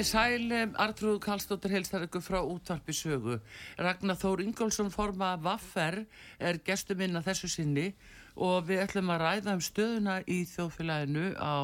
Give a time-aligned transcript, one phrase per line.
[0.00, 3.34] Komið þið sæl, Artrúð Kallstóttir heilstar ykkur frá útvarpi sögu.
[3.76, 6.06] Ragnar Þór Ingólfsson forma Vaffer
[6.40, 7.90] er gestur minna þessu sinni
[8.32, 11.60] og við ætlum að ræða um stöðuna í þjóðfélaginu á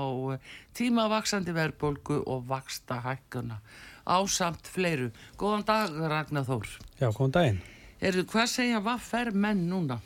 [0.76, 3.56] tímavaksandi verðbólgu og vaksta hækkuna
[4.04, 5.08] á samt fleiru.
[5.40, 6.68] Góðan dag Ragnar Þór.
[7.00, 7.62] Já, góðan daginn.
[8.04, 10.02] Erðu, hvað segja Vaffer menn núna?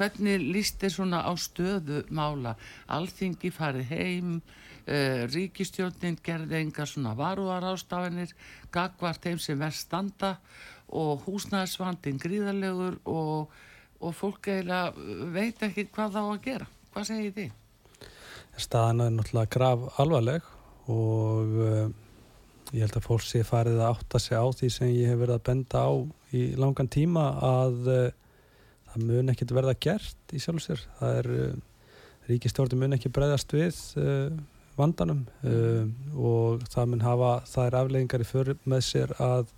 [0.00, 2.56] Hvernig líst þið svona á stöðu mála?
[2.88, 4.32] Alþingi farið heim,
[4.86, 8.30] Uh, ríkistjórnin gerði enga svona varúar ástafanir
[8.70, 10.36] gagvart þeim sem verð standa
[10.94, 13.50] og húsnæðisvandin gríðarlegur og,
[13.98, 14.94] og fólk eiginlega
[15.34, 18.06] veit ekki hvað þá að gera hvað segir þið?
[18.62, 20.48] Staðan er náttúrulega grav alvarleg
[20.94, 21.84] og uh,
[22.70, 25.40] ég held að fólk sé farið að átta sig á því sem ég hef verið
[25.40, 25.92] að benda á
[26.30, 28.10] í langan tíma að uh,
[28.92, 31.32] það mun ekkert verða gert í sjálf sér það er
[32.30, 33.74] ríkistjórnin mun ekki breyðast við
[34.76, 39.52] vandanum um, og það mun hafa þær afleggingar í fyrir með sér að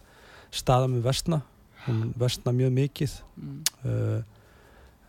[0.54, 1.42] staða með vestna
[1.86, 3.18] hún vestna mjög mikið.
[3.36, 3.60] Mm.
[3.84, 4.20] uh,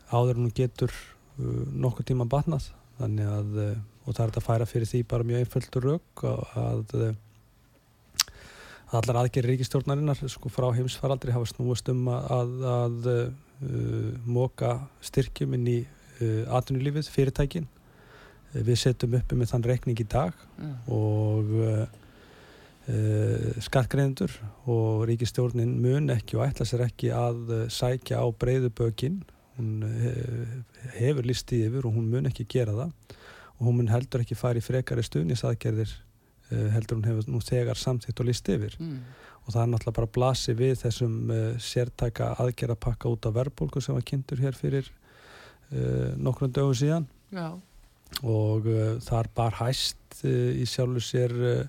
[0.10, 2.70] áður hún getur uh, nokkuð tíma batnað.
[3.00, 3.74] Þannig að uh,
[4.06, 6.96] og það er að færa fyrir því bara mjög einföldur rauk að
[8.90, 14.72] allar aðgerri ríkistjórnarinnar sko frá heimsfaraldri hafa snúast um að, að, að móka
[15.06, 15.78] styrkjum inn í
[16.50, 17.68] atvinnulífið, fyrirtækin
[18.54, 20.74] við setjum uppi með þann rekning í dag mm.
[20.96, 21.84] og uh,
[22.90, 24.34] uh, skattgreinendur
[24.70, 29.22] og ríkistjórnin mun ekki og ætla sér ekki að uh, sækja á breyðu bökin.
[29.60, 29.84] Hún
[30.96, 33.18] hefur listið yfir og hún mun ekki gera það.
[33.60, 35.92] Og hún mun heldur ekki fara í frekari stuðnisaðgerðir
[36.72, 38.78] heldur hún hefur nú þegar samþitt og listið yfir.
[38.80, 39.02] Mm.
[39.44, 44.08] og það er náttúrulega bara blasi við þessum sértæka aðgerðapakka út af verbulgu sem var
[44.08, 44.88] kynntur hér fyrir
[46.16, 47.10] nokkrum dögum síðan.
[47.36, 47.60] Já
[48.24, 51.68] og uh, þar bar hæst uh, í sjálfu sér uh,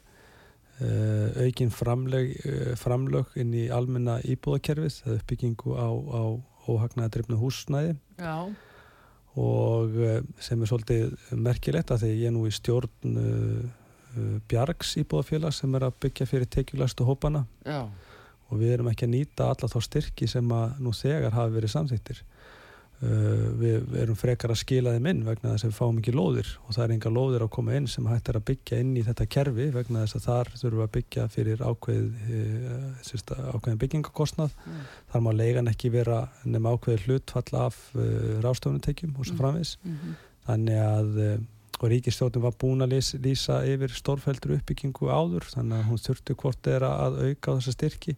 [1.44, 2.32] aukin framleg,
[2.80, 6.22] framlög inn í almenna íbúðakerfið það er uppbyggingu á, á
[6.72, 8.48] óhagnaða drifnu húsnæði Já.
[9.36, 9.98] og
[10.40, 13.20] sem er svolítið merkilegt að því ég er nú í stjórn
[14.48, 17.84] Bjargs íbúðafélag sem er að byggja fyrir tekjulæstu hópana Já.
[18.48, 21.76] og við erum ekki að nýta alla þá styrki sem að nú þegar hafi verið
[21.76, 22.39] samþýttir Uh,
[23.00, 26.74] við erum frekar að skila þeim inn vegna þess að við fáum ekki lóðir og
[26.76, 29.26] það er enga lóðir að koma inn sem hægt er að byggja inn í þetta
[29.36, 34.82] kerfi vegna þess að þar þurfum við að byggja fyrir ákveð, uh, ákveðin byggingakostnað mm.
[35.14, 38.04] þar má leigan ekki vera nema ákveði hlutfall af uh,
[38.44, 40.20] rástofunutekjum og svo framvis mm -hmm.
[40.50, 41.24] þannig að
[41.80, 46.36] og ríkistjóðin var búin að lýsa, lýsa yfir stórfældur uppbyggingu áður þannig að hún þurfti
[46.42, 48.16] hvort er að auka á þessa styrki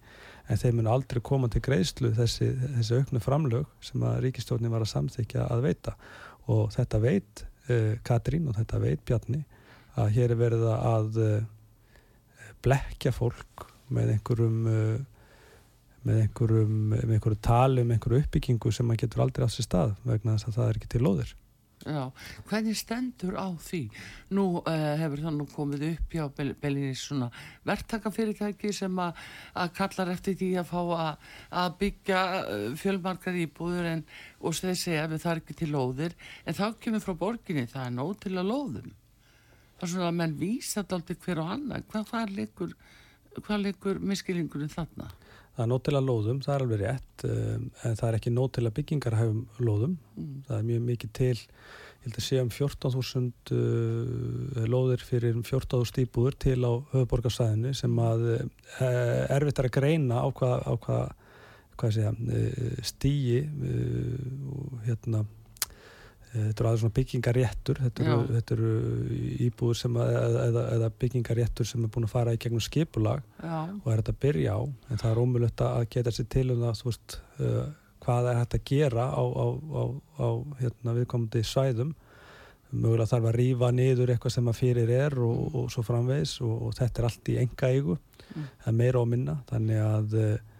[0.51, 4.85] en þeir mun aldrei koma til greiðslu þessi, þessi auknu framlög sem að ríkistjórnin var
[4.85, 5.95] að samþykja að veita.
[6.53, 9.45] Og þetta veit uh, Katrín og þetta veit Bjarni
[10.01, 11.39] að hér er verið að uh,
[12.65, 15.01] blekja fólk með einhverjum uh,
[16.03, 19.93] með einhverjum, með einhverjum tali um einhverju uppbyggingu sem maður getur aldrei á sér stað
[20.03, 21.35] vegna þess að það er ekki til loðir
[21.83, 22.13] Já,
[22.47, 23.81] hvernig stendur á því?
[24.37, 26.29] Nú uh, hefur það nú komið upp hjá
[26.63, 27.27] Bellinis svona
[27.67, 29.19] verktakafyrirtæki sem að
[29.75, 30.81] kallar eftir því að fá
[31.65, 34.05] að byggja uh, fjölmarkar íbúður en,
[34.39, 36.15] og þeir segja að það er ekki til lóðir
[36.47, 38.93] en þá kemur frá borginni það er nóg til að lóðum.
[39.75, 41.83] Það er svona að menn vísa aldrei hver og annar.
[41.91, 42.77] Hvað leikur,
[43.59, 45.11] leikur miskilingurinn þarna?
[45.53, 48.33] Það er nót til að lóðum, það er alveg rétt, um, en það er ekki
[48.33, 49.97] nót til að byggingar hafum lóðum.
[50.17, 50.31] Mm.
[50.49, 56.07] Það er mjög mikið til, ég held að sé um 14.000 uh, lóðir fyrir 14.000
[56.07, 58.41] íbúður til á höfuborgarsæðinu sem að uh,
[59.37, 61.37] erfitt er að greina á hvað, á hvað,
[61.83, 65.27] hvað segja, uh, stíi, uh, hérna,
[66.33, 68.71] þetta eru aðeins svona byggingaréttur þetta eru, þetta eru
[69.47, 70.13] íbúður sem að,
[70.47, 74.15] eða, eða, byggingaréttur sem er búin að fara í gegnum skipulag já, og er þetta
[74.15, 77.19] að byrja á en það er ómulögt að geta sér til um það þú veist,
[77.39, 77.67] uh,
[78.03, 79.83] hvað er hægt að gera á, á, á,
[80.19, 81.93] á hérna, viðkomandi svæðum.
[82.73, 86.55] Mögulega þarf að rífa niður eitthvað sem að fyrir er og, og svo framvegis og,
[86.67, 87.99] og þetta er allt í enga eigu
[88.33, 88.47] Mm.
[88.63, 89.33] það er meira og minna.
[89.51, 90.52] Þannig að uh,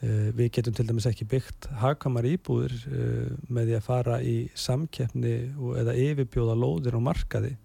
[0.00, 5.32] við getum til dæmis ekki byggt hagkamar íbúður uh, með því að fara í samkeppni
[5.80, 7.56] eða yfirbjóða lóðir á markaði.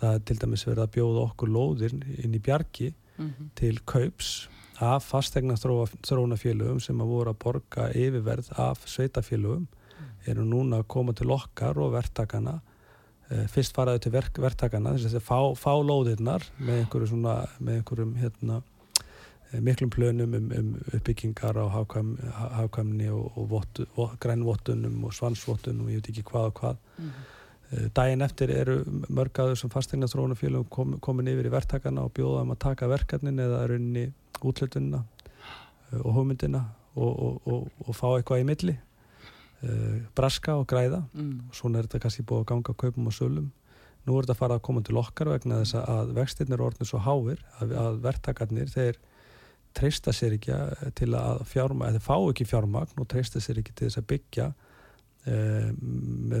[0.00, 4.32] Það er til dæmis verið að bjóða okkur lóðir inn í bjargi mhm, til kaups
[4.82, 9.68] af fastegna þróunafélögum sem að voru að borga yfirverð af sveitafélögum
[10.26, 12.58] eru núna að koma til okkar og verktakana
[13.32, 17.78] Eh, fyrst faraðu til verk, verktakana þess að fá, fá lóðirnar með einhverju svona, með
[17.78, 18.71] einhverjum hérna eh,
[19.60, 25.12] miklum plönum um, um uppbyggingar á hafkvæm, ha- hafkvæmni og, og vottu, vot, grænvottunum og
[25.12, 26.76] svansvottunum og ég veit ekki hvað og hvað.
[26.98, 27.28] Mhm,
[27.72, 32.42] Eh, Daginn eftir eru mörgaður sem fastegna þróunafélögum kom, komin yfir í verktakana og bjóða
[32.42, 34.02] um að taka verkefnin eða runni
[34.44, 35.00] útlutunina
[35.92, 36.60] eh, og hugmyndina
[36.96, 38.74] og, og, og, og fá eitthvað í milli.
[40.16, 41.02] Braska og græða.
[41.14, 43.50] Mm, og svona er þetta kannski búið að ganga kaupum og sölum.
[44.04, 46.88] Nú er þetta að fara að koma til okkar vegna þess að vextirnir er orðin
[46.88, 48.98] svo háir að, að verktakarnir þeir
[49.78, 50.58] treysta sér ekki
[50.98, 54.52] til að fjárma, eða fá ekki fjármagn og treysta sér ekki til þess að byggja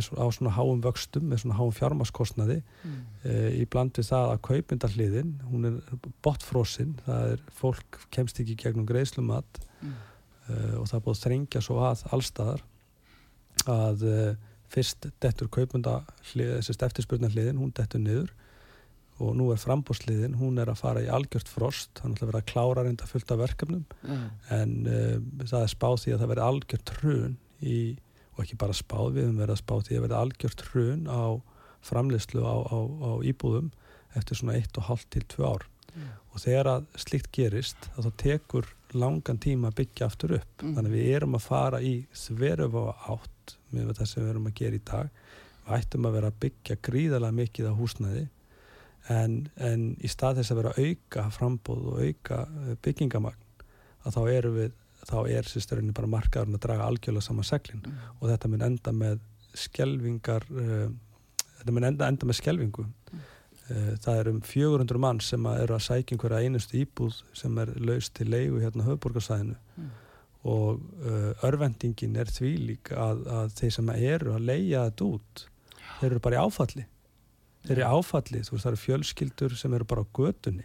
[0.02, 2.94] svo- á svona háum vöxtum, með svona háum fjármaskostnaði mm,
[3.24, 5.76] uh, í bland við það að kaupindarhliðin, hún er
[6.24, 9.92] botfrosin, það er fólk kemst ekki gegnum greiðslumat mm,
[10.48, 12.64] uh, og það er búið að þrengja svo að allstaðar
[13.70, 14.34] að uh,
[14.72, 18.32] fyrst dettur kaupindarhlið, þessist eftirspurnarhliðin, hún dettur niður
[19.22, 22.40] og nú er frambúrsliðin, hún er að fara í algjört frost, það er náttúrulega verið
[22.42, 23.84] að klára reynda fullt af verkefnum.
[24.02, 24.18] Já,
[24.58, 27.78] en uh, það er spáð því að það verði algjört hrun í,
[28.32, 31.24] og ekki bara spáð við höfum verið að spáð því að verði algjört hrun á
[31.82, 33.70] framleyslu á, á, á íbúðum
[34.18, 35.68] eftir svona eitt og hálft til tvö ár.
[35.92, 36.12] Mm.
[36.32, 40.62] og þegar að slíkt gerist að það tekur langan tíma að byggja aftur upp.
[40.62, 40.76] Mm.
[40.76, 44.54] þannig að við erum að fara í þveröfu átt með það sem við erum að
[44.60, 45.18] gera í dag.
[45.66, 48.24] Við ættum að vera að byggja gríðarlega mikið á húsnæði
[49.10, 53.66] en, en í stað þess að vera auka frambóð og auka eh, byggingamagn
[54.06, 54.72] að þá erum við
[55.02, 57.80] þá er sérstörunni bara markaðurinn að draga algjörlega saman seglin.
[57.82, 59.22] Mm, og þetta mun enda með
[59.58, 60.86] skelvingar uh,
[61.58, 65.76] þetta mun enda, enda með skelvingu uh, það er um 400 mann sem að eru
[65.76, 69.90] að sækja einhverja einustu íbúð sem er laust til leigu hérna á höfuborgarsæðinu Mm.
[70.44, 75.44] og uh, örvendingin er því líka að, að þeir sem eru að leia þetta út
[76.00, 76.84] þeir eru bara í áfalli
[77.66, 80.64] þeir eru í áfalli, þú veist það eru fjölskyldur sem eru bara á götunni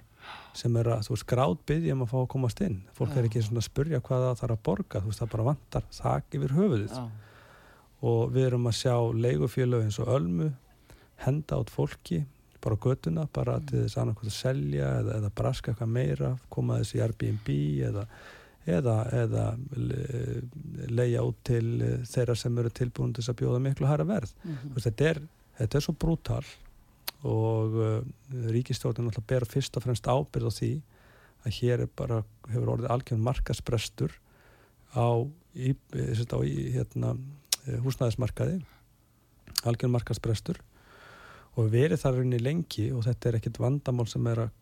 [0.58, 2.80] sem eru að, þú veist, grátbyggja um að fá að komast inn.
[2.98, 3.18] Fólk Já.
[3.22, 5.86] er ekki svona að spurja hvað það þarf að borga þú veist, það bara vantar
[5.96, 6.96] þak yfir höfuðið.
[6.98, 7.04] Já,
[8.12, 10.50] og við erum að sjá leigufélög eins og Ölmu
[11.24, 12.20] henda át fólki
[12.62, 16.80] bara á götuna, bara til þess annarkvæmt að selja eða, eða braska eitthvað meira koma
[16.82, 17.50] þessi Airbnb
[17.88, 18.04] eða,
[18.68, 19.46] eða, eða
[19.78, 20.44] le-
[20.92, 24.34] leigja út til eh, þeirra sem eru tilbúin til að bjóða miklu hæra verð.
[24.44, 25.22] Þú veist, þetta, er,
[25.62, 26.44] þetta er svo brútal
[27.26, 28.02] og uh,
[28.54, 30.72] ríkistjórnin alltaf ber fyrst og fremst ábyrð á því
[31.48, 32.22] að hér bara,
[32.52, 34.14] hefur orðið algjörn markasprestur
[34.94, 35.24] á,
[35.56, 37.16] í, eh, á í, hérna,
[37.66, 38.60] eh, húsnæðismarkaði.
[39.68, 40.60] Algjörn markasprestur
[41.58, 44.56] og verið þar rauninni lengi og þetta er ekkit vandamál sem er að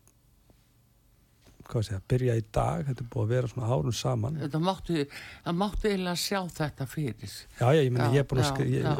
[1.66, 4.36] hvað sé, að byrja í dag þetta er búið að vera svona árum saman.
[5.44, 7.32] Það mátti eiginlega sjá þetta fyrir.
[7.58, 8.92] Já, já, ég meina, Já, ég er búin að skrifa,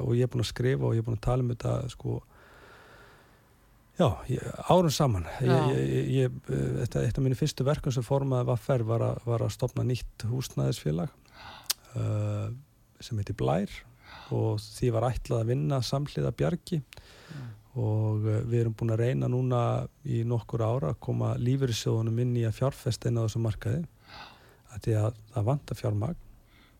[0.00, 2.16] og ég er búin að skrifa og ég er búin að tala um þetta, sko,
[3.98, 5.24] já, ég, árum saman.
[5.40, 5.58] Ég, Já.
[5.72, 9.24] ég, ég, ég, eh, þetta, eitt af mínu fyrstu verkum sem formaði Vaffer var, að-
[9.24, 11.08] var að stopna nýtt húsnæðisfélag
[11.96, 12.50] uh,
[13.00, 13.70] sem heiti Blær.
[14.34, 16.80] Og því var ætlað að vinna samhliða bjargi.
[17.76, 19.60] Og uh, við erum búin að reyna núna
[20.04, 23.84] í nokkur ára að koma lífeyrissjóðunum inn í að fjárfesta inn á þessu markaði.
[24.74, 26.22] Að því að það vantar fjármagn.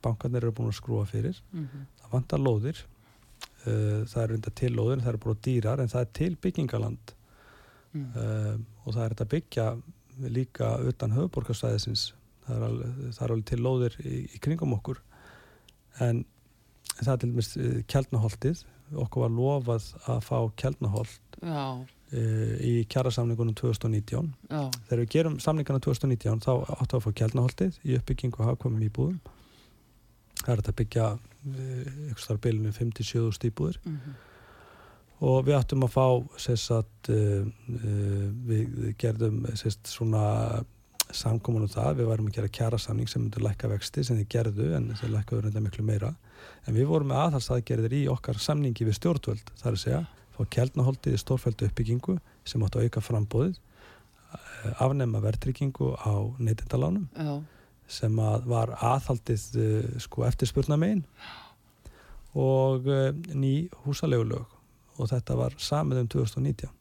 [0.05, 1.39] Bankarnir eru búin að skrúa fyrir.
[1.53, 2.85] Mhm, það vantar lóðir
[3.67, 7.15] það eru enda til lóðir það eru bara dýrar en það er til byggingaland
[7.93, 8.55] mm, uh,
[8.85, 9.67] og það er þetta byggja
[10.33, 12.07] líka utan höfuborgarsvæðisins
[12.47, 15.03] það er alveg, það er alveg til lóðir í, í kringum okkur.
[16.05, 16.25] En
[16.95, 18.65] það er til dæmis uh, kjaldnaholtið
[19.03, 25.41] okkur var lofað að fá kjaldnaholt já, uh, í kjærasamningunum 2019 já, þegar við gerum
[25.43, 29.19] samningana 2019 þá áttu að fá kjaldnaholtið í uppbyggingu og hafkvæmum íbúðum
[30.47, 31.09] það er að byggja
[31.47, 34.17] ykkur starf bilinu 57 stíbúður mhm,
[35.27, 40.65] og við áttum að fá að uh, uh, við gerðum sess svona
[41.15, 44.67] samkomin um það, við varum að gera kjærasamning sem myndur lækka vexti sem þið gerðu
[44.75, 46.11] en þeir lækkaður reynda miklu meira.
[46.67, 50.01] En við vorum með aðhalsaðgerðir í okkar samningi við stjórnvöld, það er að segja
[50.37, 57.07] fá kjælnaholdið í stórfældu uppbyggingu sem átt að auka frambóðið eh, afnema vertryggingu á neytindalánum
[57.89, 61.05] sem að var aðhaldið uh, sko eftirspurna megin
[62.37, 64.57] og uh, ný húsalegulög
[64.97, 66.73] og þetta var samið um 2019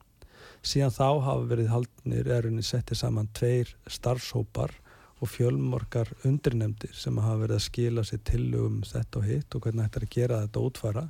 [0.65, 4.73] síðan þá hafa verið haldnir erunni settið saman tveir starfshópar
[5.21, 9.85] og fjölmorgar undirnemdir sem hafa verið að skila sér tillögum þetta og hitt og hvernig
[9.85, 11.05] þetta er að gera þetta útfara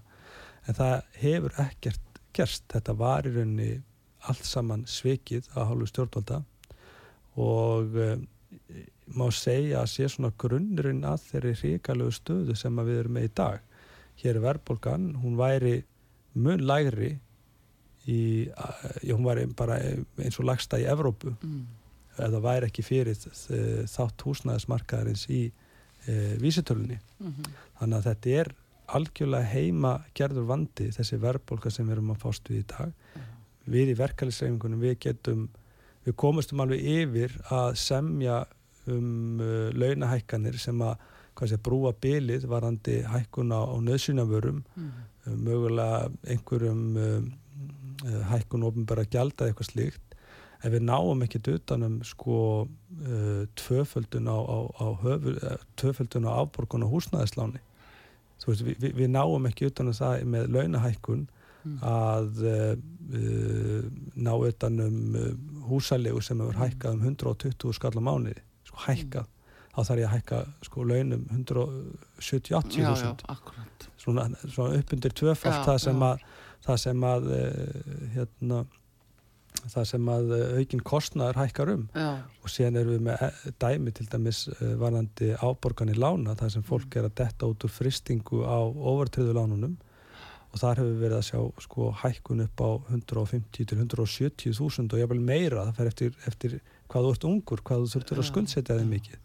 [0.66, 3.72] en það hefur ekkert gerst, þetta var í rauninni
[4.30, 6.42] allt saman svikið að hálfu stjórnvalda
[7.42, 8.26] og um,
[9.14, 13.34] má segja að sé svona grunnurinn að þeirri hrikalegu stöðu sem við erum með í
[13.38, 13.60] dag.
[14.22, 15.76] Hér er verðbólgan, hún væri
[16.34, 17.12] mun lægri
[18.08, 18.20] í,
[19.04, 19.78] já, hún væri bara
[20.22, 21.62] eins og lagsta í Evrópu mm.
[22.28, 23.18] eða væri ekki fyrir
[23.92, 27.00] þátt húsnæðismarkaðarins í e, vísitölunni.
[27.20, 27.60] Mm -hmm.
[27.80, 28.54] Þannig að þetta er
[28.86, 32.92] algjörlega heima gerður vandi þessi verðbólka sem við erum að fást við í dag.
[33.16, 33.32] Mm.
[33.66, 35.48] Við í verkefælisreifingunum við getum,
[36.06, 38.46] við komumstum alveg yfir að semja
[38.92, 40.96] um uh, launahækkanir sem að
[41.44, 44.90] sé, brúa bylið varandi hækkun á, nöðsynavörum mm.
[45.28, 47.20] uh, mögulega einhverjum uh,
[48.06, 50.18] uh hækkun ofinbæra gjald eða eitthvað slíkt
[50.64, 56.32] ef við náum ekkert utanum sko uh, tvöföldun á, á, á höfur, uh, tvöföldun á
[56.40, 57.62] afborgun og húsnæðisláni
[58.46, 61.24] veist, við, við náum ekki utanum það með launahækkun
[61.66, 61.78] mm.
[61.82, 62.44] að
[64.18, 65.16] ná utanum
[65.70, 68.45] húsalegu sem hefur hækkað um 120 skall á mánuði
[68.76, 69.28] sko hækkað
[69.76, 72.82] þá þarf ég að hækka sko launum 170-80
[74.00, 76.26] svona, svona upp undir tvöfald það sem að
[76.66, 77.40] það sem að uh,
[78.16, 78.60] hérna
[79.66, 81.88] það sem að uh, aukinn kostnaður hækkar um.
[81.96, 82.10] Já.
[82.42, 83.32] og síðan erum við með eh,
[83.64, 84.40] dæmi til dæmis
[84.82, 86.98] varandi áborganir lána það sem fólk mm.
[87.00, 89.76] er að detta út úr fristingu á overtriðu lánunum.
[90.54, 94.94] Og þar hefur við verið að sjá sko hækkun upp á 150 til 170 þúsund
[94.94, 96.60] og ég vil meira það fer eftir, eftir
[96.92, 99.20] hvað þú ert ungur, hvað þú þurftur að skuldsetja þig mikið.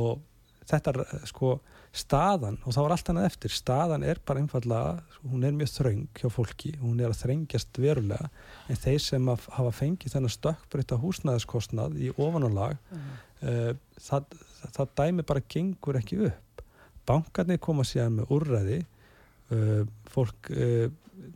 [0.00, 0.22] Og
[0.68, 1.56] þetta er sko
[1.92, 6.06] staðan og það var allt annað eftir, staðan er bara einfallega, hún er mjög þraung
[6.16, 8.30] hjá fólki, hún er að þrengjast verulega
[8.72, 13.12] en þeir sem hafa fengið þennan stökkbreytta húsnæðiskostnað í ofanálag mm.
[13.44, 13.68] uh,
[14.00, 14.38] það,
[14.78, 16.64] það dæmi bara gengur ekki upp.
[17.08, 18.80] Bankarnir koma síðan með úrræði
[19.52, 19.84] uh,
[20.14, 20.88] fólk uh,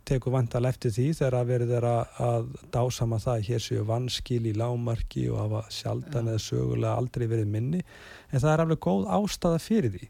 [0.06, 4.54] tekur vandal eftir því þegar að verið er að dásama það hér séu vanskil í
[4.56, 7.82] lámarki og hafa sjaldan eða sögulega aldrei verið minni.
[8.30, 10.08] En það er alveg góð ástæða fyrir því.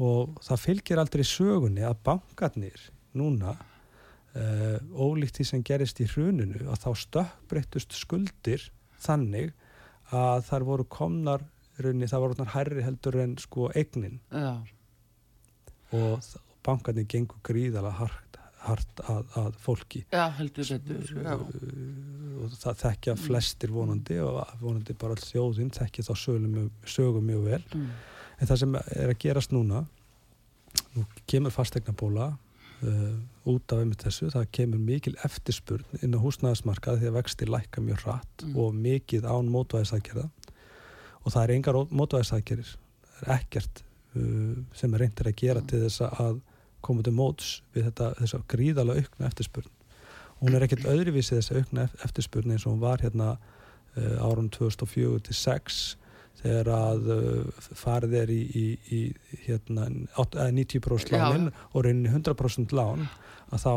[0.00, 2.86] Og það fylgir aldrei sögunni að bankarnir
[3.18, 9.52] núna uh, ólíkt því sem gerist í hruninu að þá stökkbreytust skuldir þannig
[10.10, 11.44] að þar voru komnar
[11.80, 14.20] runni, það voru hærri heldur en sko eignin.
[14.32, 14.60] Já.
[15.90, 16.22] og
[16.64, 18.29] bankarnir gengur gríðala hark
[18.66, 21.44] hart að, að fólki Já, heldur betur uh,
[22.44, 27.62] og það þekkja flestir vonandi og vonandi bara all þjóðinn þekkja þá sögum, mjög vel
[27.62, 27.88] mm.
[28.38, 29.84] en það sem er að gerast núna
[30.94, 32.28] nú kemur fastegna bóla
[32.84, 33.16] uh,
[33.48, 37.84] út af einmitt þessu það kemur mikil eftirspurn inn á húsnæðismarkað því að vexti lækka
[37.84, 38.58] mjög hratt mm.
[38.60, 40.28] og mikið án mótvæðisækjara
[41.20, 42.76] og það er engar mótvæðisækjarir
[43.08, 43.82] það er ekkert
[44.16, 45.72] uh, sem er reyndir að gera mm.
[45.72, 46.46] til þess að
[46.84, 49.72] koma til móts við þetta, þessa gríðala aukna eftirspurn.
[50.40, 55.80] Hún er ekkert öðruvísið þessa aukna eftirspurn eins og hún var hérna uh, árun 2004-2006
[56.40, 59.00] þegar að uh, farið er í, í, í
[59.46, 63.08] hérna, 90% lánin og rauninni 100% lán
[63.50, 63.74] að þá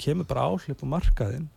[0.00, 1.50] kemur bara áhlip á markaðin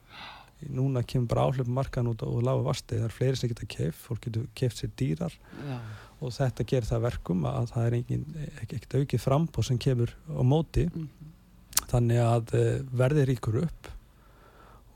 [0.75, 3.68] núna kemur bara áhlip á markaðin út og lága vasti, það er fleiri sem geta
[3.72, 5.36] keift fólk getur keift sér dýrar.
[5.63, 5.80] Já
[6.20, 8.26] og þetta gerir það verkum að það er engin,
[8.64, 11.88] ekkert aukið frambóð sem kemur á móti mm -hmm.
[11.92, 13.92] þannig að eh, verði ríkur upp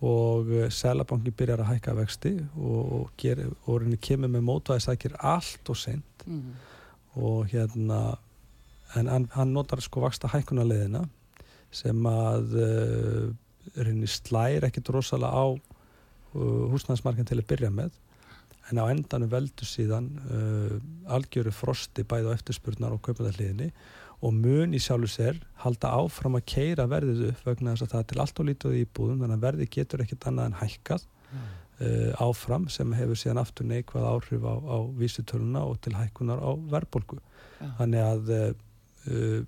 [0.04, 5.78] og eh, selabankin byrjar að hækka vexti og, ger, og kemur með mótvæðisækir allt og
[5.78, 7.22] sent mm -hmm.
[7.22, 8.18] og hérna
[8.96, 11.08] en hann, hann notar sko vaksta hækkunarleðina
[11.72, 12.54] sem að
[13.76, 17.96] reynir slæri ekkert rosalega á uh, húsnæðismarkin til að byrja með
[18.72, 20.78] en á endanum veldur síðan uh,
[21.16, 23.72] algjöru frosti bæði á eftirspurnar og kaupandalliðinni
[24.24, 28.04] og mun í sjálfu sér halda áfram að keira verðið upp vegna þess að það
[28.04, 31.08] er til allt og lítið í búðum þannig að verði getur ekkit annað en hækkað
[31.10, 31.50] mm.
[31.88, 36.52] uh, áfram sem hefur síðan aftur neikvað áhrif á, á vísitöluna og til hækkunar á
[36.76, 37.76] verðbolgu yeah.
[37.82, 38.48] þannig að uh,
[39.12, 39.40] uh,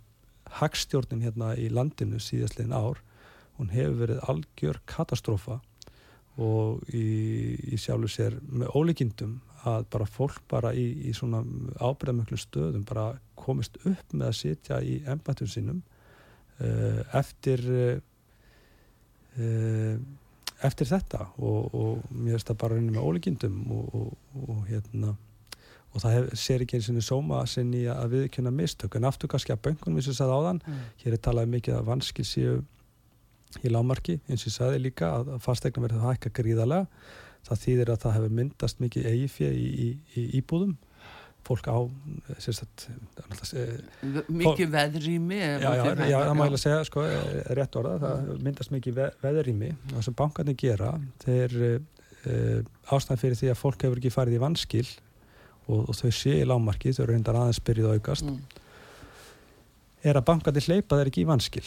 [0.60, 3.00] hagstjórnin hérna í landinu síðastlegin ár
[3.56, 5.62] hún hefur verið algjör katastrófa
[6.42, 11.42] og í, í sjálfu sér með ólíkindum að bara fólk bara í, í svona
[11.80, 15.80] ábyrðamöklu stöðum bara komist upp með að sitja í embættum sínum
[16.60, 18.02] uh, eftir uh,
[20.66, 24.12] eftir þetta og, og mér finnst það bara raunin með ólíkindum og, og,
[24.46, 25.16] og hérna
[25.96, 29.56] og það hef, ser ekki eins og sóma sinni að viðkjöna mistök en aftur kannski
[29.56, 30.80] að böngunum eins og sagði áðan mm.
[31.04, 32.56] hér er talað mikið að vanskil séu
[33.64, 36.90] í lámarki eins og ég sagði líka að fastegna verður hækka gríðarlega.
[37.46, 39.88] Það þýðir að það hefur myndast mikið eigifja í, í,
[40.18, 40.76] í íbúðum.
[41.46, 41.78] Fólk á
[42.42, 42.88] sérstætt,
[44.34, 47.04] mikið veðrými já, já, já, það mæla að segja sko,
[47.60, 49.70] rétt orða, það myndast mikið veðrými.
[49.92, 51.58] Og það sem bankarnir gera þeir
[52.26, 54.88] uh, ástæðan fyrir því að fólk hefur ekki farið í vanskil
[55.68, 58.40] og, og þau sé í lámarki, þau eru reyndar aðeins byrjuð aukast mm.
[60.10, 61.66] er að bankarnir hleypa þeir ekki í vanskil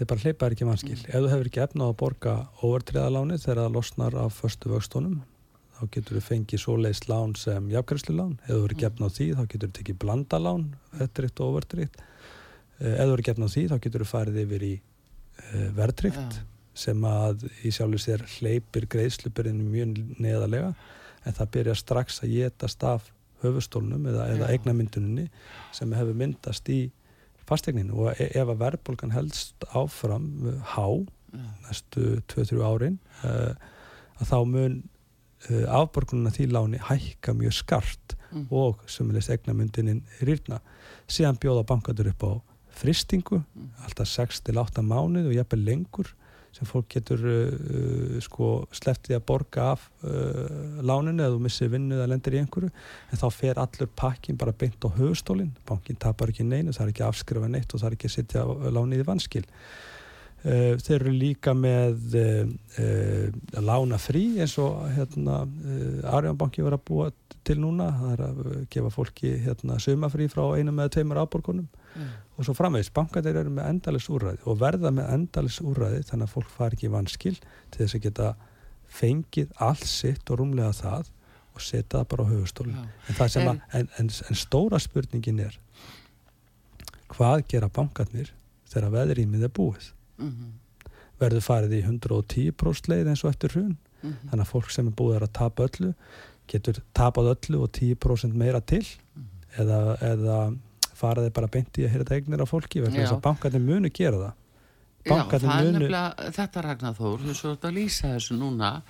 [0.00, 0.96] þeir bara hleypa þeir ekki vanskil.
[0.96, 1.08] Mm.
[1.10, 5.18] ef þú hefur ekki efnað að borga overtriðaláni þegar það losnar af förstu vöxtónum
[5.76, 9.08] þá getur þú fengið svo leiðst lán sem jafnkvæmslu lán, ef þú verið gefn á
[9.16, 10.64] því þá getur þú tekið blanda lán,
[11.00, 14.66] öttrikt og overtrikt eh, ef þú verið gefn á því þá getur þú farið yfir
[14.66, 16.40] í uh, verðtrikt
[16.80, 20.74] sem að í sjálfur sér hleypir greiðslupirinn mjög neðalega
[21.26, 23.10] en það byrjar strax að getast af
[23.42, 25.26] höfustólnum eða, eða eignamynduninni
[25.76, 26.82] sem hefur myndast í
[27.50, 30.30] fastegninu og e, ef að verðbólgan helst áfram
[30.74, 30.86] há
[31.66, 33.54] næstu 2-3 árin uh,
[34.20, 34.78] að þá mun
[35.48, 38.46] uh, afborgununa því láni hækka mjög skart mm.
[38.50, 40.60] og sömulegst eignamyndinin rýrna
[41.10, 42.32] síðan bjóða bankaður upp á
[42.80, 43.70] fristingu mm.
[43.86, 46.14] alltaf 6-8 mánuð og jafnveg lengur
[46.54, 51.98] sem fólk getur uh, sko sleftið að borga af uh, láninu eða þú missir vinnu
[51.98, 52.72] eða lendir í einhverju.
[53.10, 56.92] En þá fer allur pakkin bara beint á höfustólinn bankin tapar ekki neinu, það er
[56.94, 59.46] ekki afskrifa neitt og það er ekki að sitja lánið í vanskil.
[60.40, 62.44] Uh, þeir eru líka með uh,
[62.80, 67.10] uh, lána frí eins og hérna, uh, Arjónbanki var að búa
[67.44, 71.68] til núna það er að gefa fólki hérna, sumafrí frá einum eða tveimur afborgunum.
[71.96, 72.10] Mm.
[72.36, 76.34] Og svo framvegis, bankanir eru með endalis úrræði og verða með endalis úrræði þannig að
[76.36, 78.28] fólk fari ekki vanskil til þess að geta
[78.90, 81.10] fengið allt sitt og rúmlega það
[81.54, 85.58] og setja það bara á höfustólun en, en, en, en stóra spurningin er
[87.10, 88.32] hvað gera bankanir
[88.70, 89.92] þegar veðrýmið er búið?
[90.20, 90.90] Mm -hmm.
[91.18, 93.76] verður farið í 110% leið eins og eftir hrun?
[94.02, 94.30] Mm -hmm.
[94.30, 95.94] þannig að fólk sem er búið að tapa öllu
[96.50, 99.62] getur tapað öllu og 10% meira til mm -hmm.
[99.62, 99.80] eða,
[100.12, 100.40] eða
[101.00, 104.34] faraði bara beinti að hýrta eignir á fólki vegna þess að bankarnir munu gera það.
[105.08, 108.82] Bankarnir Já, það er nefnilega þetta Ragnarþór, þú svo að lýsa þessu núna.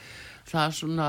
[0.51, 1.09] Það er svona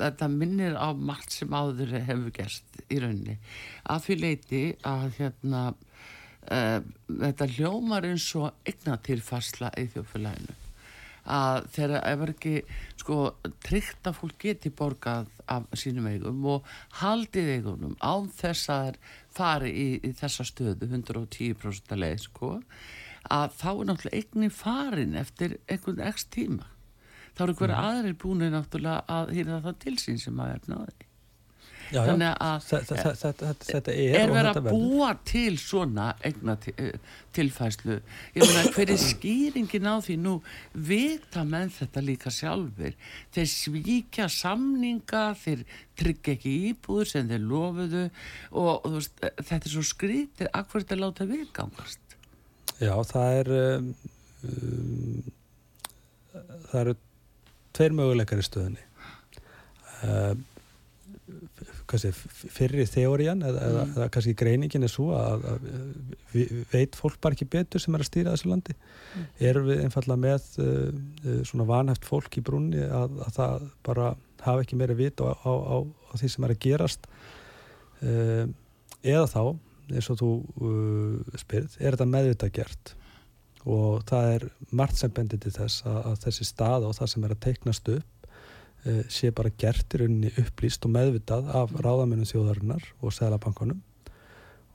[0.00, 3.36] þetta minnir á margt sem áður hefur gerst í rauninni.
[3.84, 6.80] Að því leiti að hérna uh,
[7.26, 10.61] þetta hljómar eins og eignatilfarsla í þjófélaginu
[11.22, 12.54] að þeirra ef ekki
[12.98, 13.18] sko
[13.62, 16.66] tryggt að fólk geti borgað af sínum eigum og
[17.02, 18.98] haldið eigunum á þess að það
[19.36, 22.52] fari í, í þessa stöðu 110% leið sko
[23.30, 26.66] að þá er náttúrulega eigni farin eftir einhvern ekst tíma
[27.36, 27.88] þá eru hverja mm.
[27.88, 31.11] aðrir búinir náttúrulega að hýra það til sín sem að á því
[31.92, 32.66] Já, þannig að
[33.20, 36.94] þetta er, er verið að búa til svona egna eh,
[37.36, 37.98] tilfæslu
[38.36, 40.16] ég meina hver er skýringin á því?
[40.24, 40.34] Nú
[40.72, 42.96] vita menn þetta líka sjálfur
[43.34, 45.66] þeir svíkja samninga þeir
[46.00, 48.06] tryggja ekki íbúður sem þeir lofuðu
[48.56, 52.16] og veist, þetta er svo skrítið að hvert er láta viðgangast?
[52.82, 53.90] Já það er um,
[54.48, 55.32] um,
[56.70, 56.96] það eru
[57.76, 58.88] tveir möguleikar í stöðunni.
[60.02, 60.42] Um,
[61.92, 63.90] Sé, fyrir þeórian eða, mm.
[63.98, 65.66] eða kannski greiningin er svo að, að
[66.72, 69.26] veit fólk bara ekki betur sem er að stýra þessu landi mm.
[69.50, 74.06] erum við einfallega með uh, svona vanhæft fólk í brunni að, að það bara
[74.42, 78.46] hafa ekki meira vit á, á, á, á því sem er að gerast uh,
[79.02, 79.42] eða þá
[79.92, 82.94] eins og þú uh, spyrð er þetta meðvitað gert
[83.68, 87.28] og það er margt sem bendir til þess að, að þessi stað og það sem
[87.28, 88.11] er að teiknast upp
[89.12, 93.78] sé bara gert í rauninni upplýst og meðvitað af ráðamennum þjóðarinnar og seglabankunum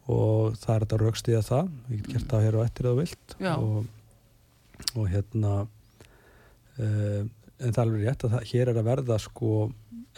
[0.08, 1.72] og það er þetta raukst í að það.
[1.88, 3.36] Við getum gert það hér á ettir eða vilt.
[3.52, 3.90] Og,
[4.94, 7.26] og hérna uh,
[7.58, 9.52] en það er alveg rétt að það, hér er að verða sko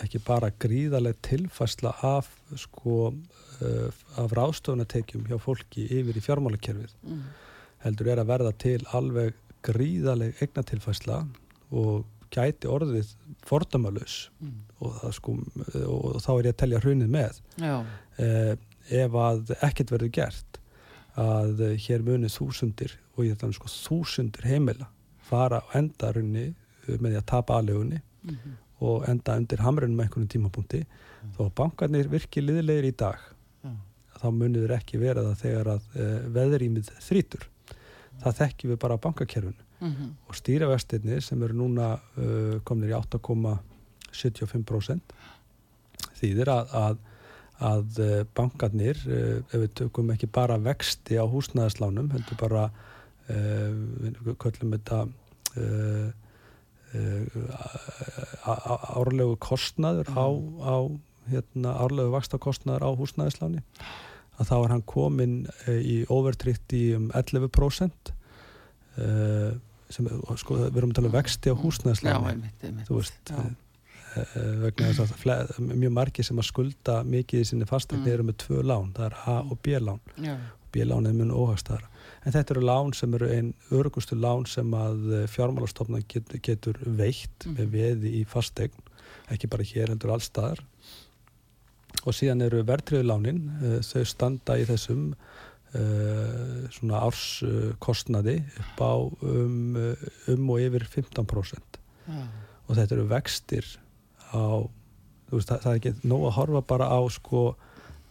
[0.04, 7.24] ekki bara gríðarlega tilfæsla af sko uh, af ráðstofunatekjum hjá fólki yfir í fjármálakerfið mm.
[7.86, 11.22] heldur er að verða til alveg gríðarlega eignatilfæsla
[11.76, 13.14] og gæti orðið
[13.48, 14.56] fordamalaus mm.
[14.86, 15.36] og, sko,
[15.86, 17.42] og þá er ég að telja hrunnið með
[18.22, 18.54] eh,
[19.02, 20.60] ef að ekkert verður gert
[21.20, 24.90] að hér munið þúsundir og ég þannig sko þúsundir heimila
[25.30, 28.58] fara á endarunni eh, með því að tapa aðlegunni mm -hmm.
[28.88, 31.34] og enda undir hamrunum einhvern tímapunkti mm.
[31.38, 33.20] þó að bankarnir virki liðilegir í dag
[33.64, 33.80] mm.
[34.22, 38.22] þá munir ekki vera það þegar að uh, veðrýmið þrítur mm.
[38.24, 39.04] það þekkjum við bara á
[39.80, 40.10] bankakerfinu -hmm.
[40.28, 45.00] og stýravestirni sem eru núna uh, komnir í 8,75%
[46.20, 46.98] þýðir að, að
[47.60, 52.70] að uh, bankarnir, uh, ef við tökum ekki bara vexti á húsnæðaslánum, heldur bara,
[53.28, 55.00] uh, við köllum þetta
[58.96, 60.62] árlegu kostnaður á, mm.
[60.64, 60.76] á
[61.30, 63.62] hérna, árlegu vakstakostnaður á húsnæðisláni,
[64.40, 65.36] að þá er hann komin
[65.68, 68.14] í overtrykt í um 11%
[69.90, 70.08] sem,
[70.42, 72.54] sko, við erum að tala um vexti á húsnæðisláni,
[72.88, 73.50] þú veist, já.
[74.18, 78.14] Eh, vegna þess að mjög margi sem að skulda mikið í sinni fastegni mm.
[78.16, 80.00] eru með tvö lán, það er A og B-lán
[80.74, 81.90] B-lán er mjög óhagstæðara.
[82.26, 86.82] En þetta eru lán sem eru einn örugustu lán sem að eh, fjármálastofna getur, getur
[86.86, 87.56] veitt mm.
[87.58, 88.90] með veði í fastegn,
[89.34, 90.64] ekki bara hér heldur allstaðar
[92.06, 95.12] og síðan eru verðtriðulánin eh, þau standa í þessum
[95.70, 99.76] svona árskostnaði upp á um,
[100.34, 101.80] um og yfir 15%
[102.10, 102.24] ja.
[102.66, 103.68] og þetta eru vextir
[104.34, 104.66] á
[105.30, 107.44] veist, það, það er ekki nóg að horfa bara á sko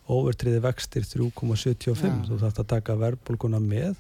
[0.09, 2.15] overtriði vextir 3,75 ja.
[2.29, 3.97] þú þarfst að taka verbulguna með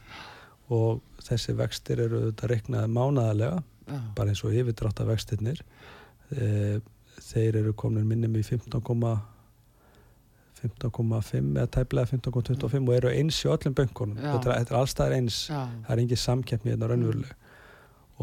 [0.72, 4.00] og þessi vextir eru þetta reiknaði mánadalega ja.
[4.16, 5.60] bara eins og yfirdrátt af vextirnir
[6.30, 6.78] e,
[7.32, 9.18] þeir eru komin minnum í 15,5
[10.62, 15.44] 15,5 eða tæplega 15,25 og eru eins í öllum böngunum þetta er, er allstæðar eins.
[15.50, 17.36] Það er engin samkeppni er raunveruleg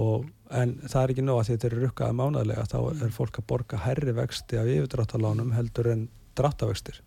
[0.01, 3.47] og, en það er ekki nóg að þetta eru rukkaða mánadlega þá er fólk að
[3.51, 6.99] borga herri vexti af yfirdráttalánum heldur en dráttavextir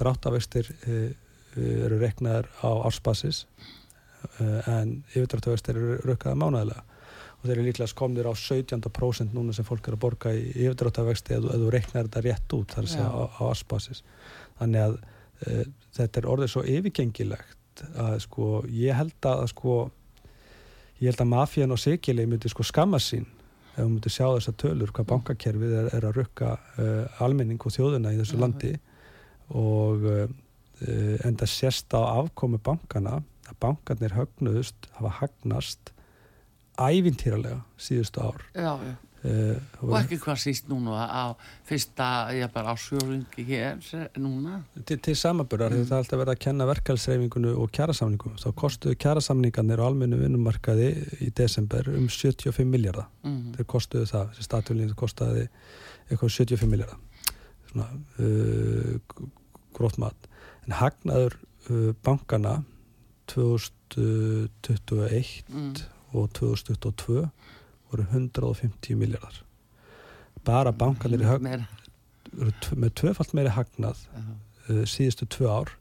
[0.00, 1.00] dráttavextir e,
[1.56, 3.44] eru reknaður á ársbasis
[4.40, 6.84] e, en yfirdrátavextir eru rukkaða mánadlega
[7.36, 11.36] og þeir eru líklega skomnir á 17% núna sem fólk eru að borga í yfirdrátavexti
[11.36, 14.02] eða þú reknar þetta rétt út þar að segja á, á ársbasis
[14.60, 14.98] þannig að
[15.46, 15.64] e,
[15.98, 19.78] þetta er orðið svo yfirgengilegt að sko ég held að sko
[21.00, 23.26] ég held að mafían og Sigili myndi sko skamma sín
[23.76, 27.74] ef hún myndi sjá þessa tölur hvað bankakerfið er, er að rukka uh, almenning og
[27.74, 28.72] þjóðuna í þessu landi.
[29.56, 30.24] Og uh,
[31.26, 35.92] enda sérst á afkomi bankana að bankarnir högnuðust hafa hagnast
[36.80, 38.42] ævintýralega síðustu ár.
[38.56, 38.96] Já, já.
[39.26, 41.34] Uh, og ekki hvað síst núna á
[41.66, 43.80] fyrsta, ég bara ásjóðungi hér
[44.22, 45.82] núna til, til samaburðar, mm.
[45.88, 50.88] það er alltaf verið að kenna verkalsreifingunu og kjærasamningum þá kostuðu kjærasamningarnir og almennu vinnumarkaði
[51.26, 53.56] í desember um 75 miljardar mm.
[53.56, 55.44] þeir kostuðu það, þessi statulínu kostuði
[56.06, 56.98] eitthvað 75 miljardar
[57.72, 57.88] svona
[58.22, 58.94] uh,
[59.74, 60.18] grótt mat
[60.68, 61.34] en hagnaður
[61.66, 62.54] uh, bankana
[63.32, 65.74] 2021 mm.
[66.14, 67.26] og 2022
[67.90, 69.42] voru 150 miljardar
[70.46, 71.66] bara bankanir í högn
[72.76, 74.38] með tvöfalt meiri hagnað uh -huh.
[74.70, 75.74] uh, síðustu tvö ár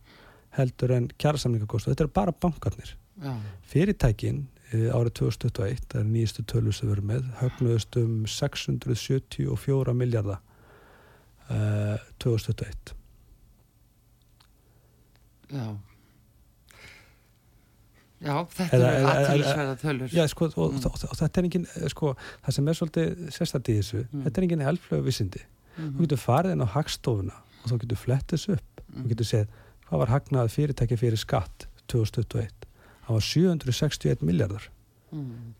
[0.55, 2.95] heldur en kjærasamlingakostu þetta er bara bankarnir.
[3.21, 3.39] Uh.
[3.63, 9.93] fyrirtækin uh, árið 2021 það er nýjastu tölur sem við erum með högnuðust um 674
[9.93, 10.39] miljardar
[12.19, 12.95] 2021
[15.53, 15.77] Já
[18.25, 20.13] Já, þetta eða, eru aðtæðisverða tölur.
[20.13, 20.85] Já, sko, og, mm.
[20.89, 22.13] og, og þetta er enginn, eh, sko,
[22.45, 24.23] það sem er svolítið sérstætt í þessu, mm.
[24.25, 25.41] þetta er enginn elflögu vissindi.
[25.43, 25.75] Mm.
[25.75, 25.99] Þú mhm.
[26.05, 29.07] getur farið inn á hagstofuna og þá getur flettist upp og mm.
[29.11, 32.67] getur segið, hvað var hagnað fyrirtæki fyrir skatt 2021?
[33.05, 34.67] Það var 761 miljardar.
[35.13, 35.53] Mm.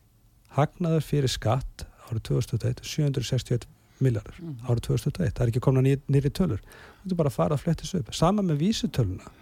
[0.55, 3.69] Hagnaður fyrir skatt árið 2021, 761
[4.01, 4.57] miljardar mm.
[4.65, 5.35] árið 2021.
[5.35, 6.63] Það er ekki komin að nýri tölur.
[6.63, 8.13] Þú getur bara að fara að flettist upp.
[8.15, 9.33] Sama með vísutöluna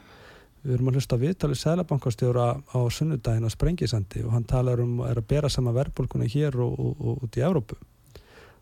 [0.63, 5.19] Við erum að hlusta viðtalið Sælabankastjóra á sunnudaginn á Sprengisandi og hann talar um að
[5.27, 7.75] bera sama verðbólkuna hér og, og, og út í Európu.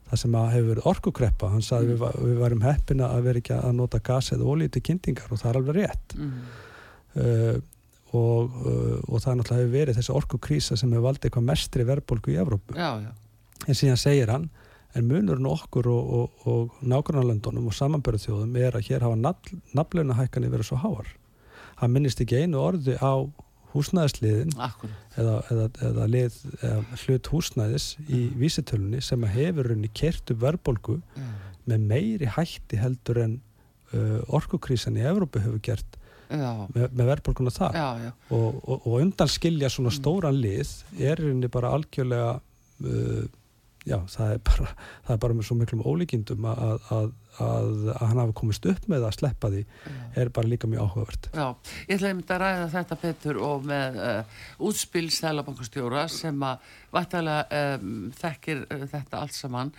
[0.10, 2.00] Það sem hefur verið orkukreppa, hann saði mm.
[2.02, 5.44] við, við varum heppina að vera ekki að nota gas eða ólíti til kynntingar og
[5.44, 6.18] það er alveg rétt.
[6.18, 6.34] Mm.
[7.12, 7.62] Uh,
[8.18, 12.34] og, uh, og það náttúrulega hefur verið þessi orkukrísa sem hefur valdið eitthvað mestri verðbólku
[12.34, 12.82] í Európu.
[12.82, 13.14] Já, já.
[13.70, 14.50] En síðan segir hann,
[14.98, 19.38] en munurinn okkur og nákvæmlega og samanbörðu þjóðum er að hér hafa
[19.78, 21.14] naflunahækkanir verið svo háar
[21.82, 23.26] hann minnist ekki einu orði á
[23.72, 28.36] húsnæðisliðin eða, eða, eða, lið, eða hlut húsnæðis í mm.
[28.41, 31.32] vísitölunni sem hefur henni kertu verbolgu mm.
[31.72, 33.38] með meiri hætti heldur en
[33.94, 36.00] uh, orkukrísan í Evrópu hefur gert
[36.32, 38.12] með, með verbolguna það já, já.
[38.32, 39.98] Og, og, og undan skilja svona mm.
[40.00, 43.24] stóran lið er henni bara algjörlega uh,
[43.88, 44.70] já, það er bara,
[45.08, 48.88] það er bara með svo miklum ólíkindum að, að, að, að hann hafi komist upp
[48.91, 49.63] með að sleppa því
[50.20, 51.30] er bara líka mjög áhugavert.
[51.32, 51.48] Já,
[51.88, 57.62] ég ætlaði myndi að ræða þetta Petur og með uh, útspil Sælabankastjóra sem að vættalega
[57.80, 59.72] um, þekkir uh, þetta allt saman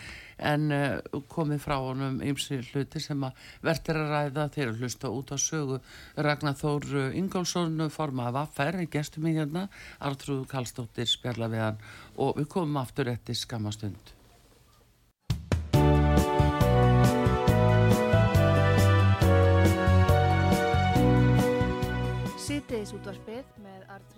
[0.42, 4.48] en uh, komið frá honum ymsi hluti sem að verður að ræða.
[4.56, 5.78] Þeirra hlusta út á sögu
[6.16, 9.68] Ragnar Þór uh, Ingólfsson formað vaffer í gestum í hérna.
[10.00, 11.86] Artrúð Kallstóttir spjalla við hann
[12.22, 14.16] og við komum aftur eftir skamastund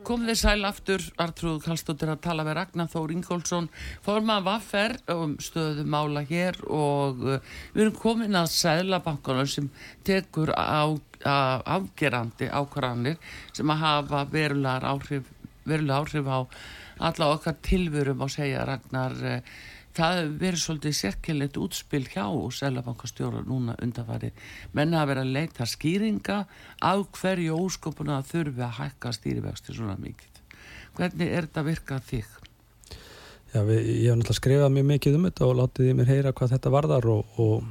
[0.04, 3.68] Komið þið sæl aftur, Artrúð Kallstóttir að tala með Ragnar Þór Ingólfsson,
[4.04, 7.38] formað vaffer um stöðu mála hér og uh,
[7.74, 9.68] við erum komin að Sæðlabankunum sem
[10.07, 10.92] tekur á,
[11.24, 11.37] á,
[11.78, 13.20] afgerandi ákvarðanir
[13.57, 15.30] sem að hafa verulegar áhrif,
[15.64, 16.38] verulega áhrif á
[17.11, 19.54] alla okkar tilvörum að segja Ragnar uh,
[19.94, 22.26] það verður svolítið sérkjölegt útspil hjá
[22.59, 24.33] Sælabankastjóra núna undanfari
[24.74, 26.38] menna að vera að leita skýringa
[26.83, 30.40] á hverju óskopuna þurfi að hækka stýrivexti svona mikið
[30.98, 32.33] hvernig er þetta að virka þig?
[33.54, 36.35] Já, við, ég hef náttúrulega skrifað mjög mikið um þetta og látið ég mér heyra
[36.35, 37.68] hvað þetta varðar og, og,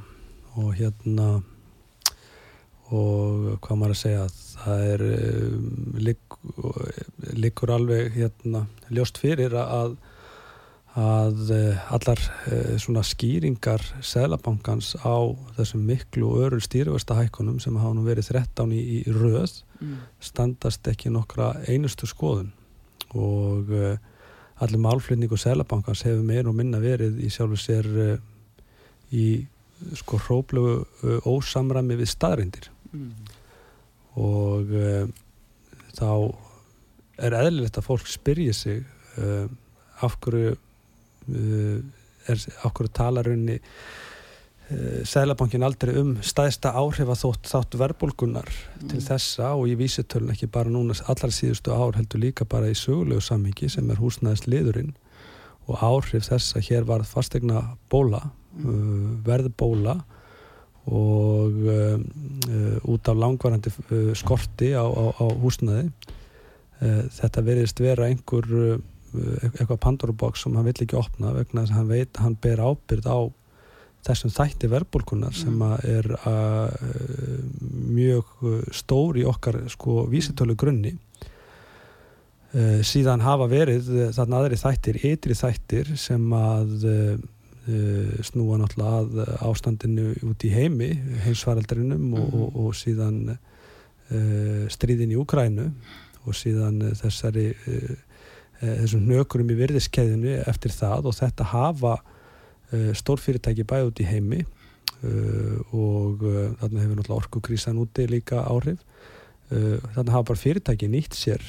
[0.60, 1.28] og hérna
[2.94, 4.24] og hvað maður að segja
[4.64, 5.68] það er um,
[7.44, 9.96] líkur alveg hérna ljóst fyrir að
[10.94, 17.74] að eh, allar eh, svona skýringar Sælabankans á þessum miklu og öru stýrivesta hækkunum sem
[17.80, 19.96] hafa nú verið 13 í, í röð mm.
[20.22, 22.52] standast ekki nokkra einustu skoðun
[23.14, 23.96] og uh,
[24.62, 27.88] allir málflutningu Sælabankans hefur meir og minna verið í sjálfu sér
[29.14, 29.26] í
[29.98, 33.10] sko hróplegu ósamræmi við staðrindir mm.
[34.22, 34.70] og
[35.94, 36.10] þá
[37.18, 38.86] er eðlilegt að fólk spyrja sig
[39.18, 40.63] af hverju Eh,
[41.28, 48.88] er okkur talarunni eh, Sælabankin aldrei um staðista áhrif að þótt þátt verbulgunar mm.
[48.92, 52.78] til þessa og í vísitölun ekki bara núna allar síðustu ár heldur líka bara í
[52.78, 54.94] sögulegu sammingi sem er húsnæðist liðurinn
[55.68, 58.64] og áhrif þess að hér var fastegna bóla mm.
[58.64, 59.98] uh, verð bóla
[60.84, 61.96] og uh,
[62.92, 63.70] út af langvarandi
[64.20, 65.88] skorti á, á, á húsnæði
[66.84, 68.80] þetta veriðist vera einhver Eh,
[69.14, 72.62] eitthvað Pandora-box sem hann vill ekki opna vegna þess að hann veit að hann ber
[72.64, 73.18] ábyrð á
[74.04, 75.76] þessum þætti verbulkunar sem mm.
[75.88, 77.38] er að, uh,
[77.94, 85.38] mjög stór í okkar sko vísitölu grunni uh, síðan hafa verið þarna aðri þættir, ytri
[85.38, 86.90] þættir sem að
[88.20, 90.90] snúa náttúrulega að ástandinu út í heimi,
[91.24, 92.16] heimsvaraldrinum mm.
[92.20, 93.38] og, og, og síðan
[94.68, 95.70] stríðin í Ukrænu
[96.28, 97.96] og síðan þessari Eh,
[98.64, 104.40] þessum nökurum í virðiskeðinu eftir það og þetta hafa uh, stórfyrirtæki bæði út í heimi
[104.44, 106.24] uh, og
[106.60, 108.82] þarna hefur náttúrulega orkukrísan úti líka áhrif
[109.54, 111.42] þarna hafa bara fyrirtæki nýtt sér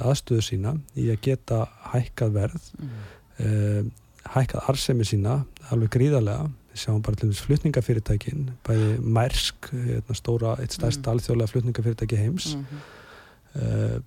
[0.00, 1.58] aðstöðu sína í að geta
[1.92, 3.90] hækkað verð mm.
[4.32, 5.34] hækkað arsemi sína
[5.68, 11.12] alveg gríðarlega sjáum bara til dæmis flutningafyrirtækin bæði Mærsk, hérna, stóra eitt stærst mm.
[11.12, 12.96] alþjóðlega flutningafyrirtæki heims mm -hmm
[13.56, 14.00] Eh,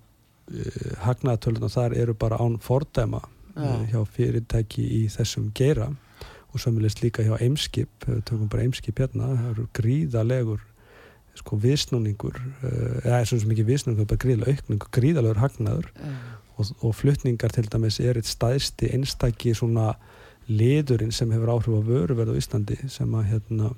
[1.04, 5.90] hagnaðatölunar þar eru bara án fordæma uh, hjá fyrirtæki í þessum geira
[6.50, 10.64] og sömulegst líka hjá Eimskip, við tökum bara Eimskip hérna, það eru gríðalegur
[11.38, 12.40] sko viðsnúningur
[13.06, 16.16] eða svona sem ekki viðsnúningur, bara gríðalegur aukningur, gríðalegur hagnaður uh.
[16.56, 19.92] og, og flutningar til dæmis er eitt staðsti einstakki svona
[20.50, 23.70] liðurinn sem hefur áhrif á vöruverð á Íslandi sem að hérna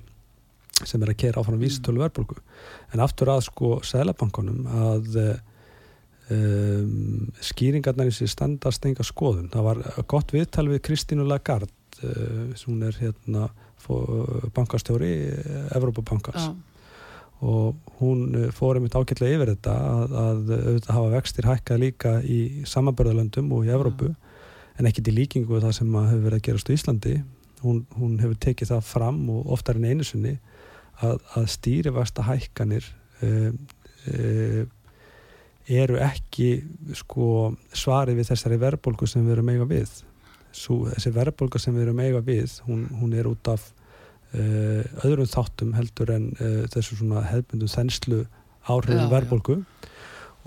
[0.88, 2.40] sem er að kera áfram vísitölu verðbólku
[2.94, 5.18] en aftur að sko Sælabankonum að
[6.30, 9.50] um, skýringarnar í sig standast enga skoðun.
[9.52, 13.48] Það var gott viðtal við Kristínu Lagarde uh, sem hún er hérna
[14.54, 15.12] bankastjóri
[15.74, 16.52] Evrópabankars ja.
[17.42, 22.12] og hún uh, fór einmitt ágætlega yfir þetta að, að auðvitað hafa vextir hækkað líka
[22.22, 24.18] í samanbörðalöndum og í Evrópu ja.
[24.78, 27.16] en ekkit í líkingu það sem hefur verið að gerast á Íslandi
[27.64, 30.36] hún, hún hefur tekið það fram og oftar en einu sunni
[31.02, 32.86] að, að stýrifasta hækkanir
[33.26, 33.58] um,
[34.12, 34.70] um,
[35.70, 36.48] eru ekki
[36.98, 39.92] sko, svarið við þessari verðbólku sem við erum eiga við.
[40.52, 43.70] Svo, þessi verðbólka sem við erum eiga við hún, hún er út af
[44.34, 48.24] uh, öðrum þáttum heldur en uh, þessu svona hefbundu þenslu
[48.68, 49.62] áhrifin verðbólku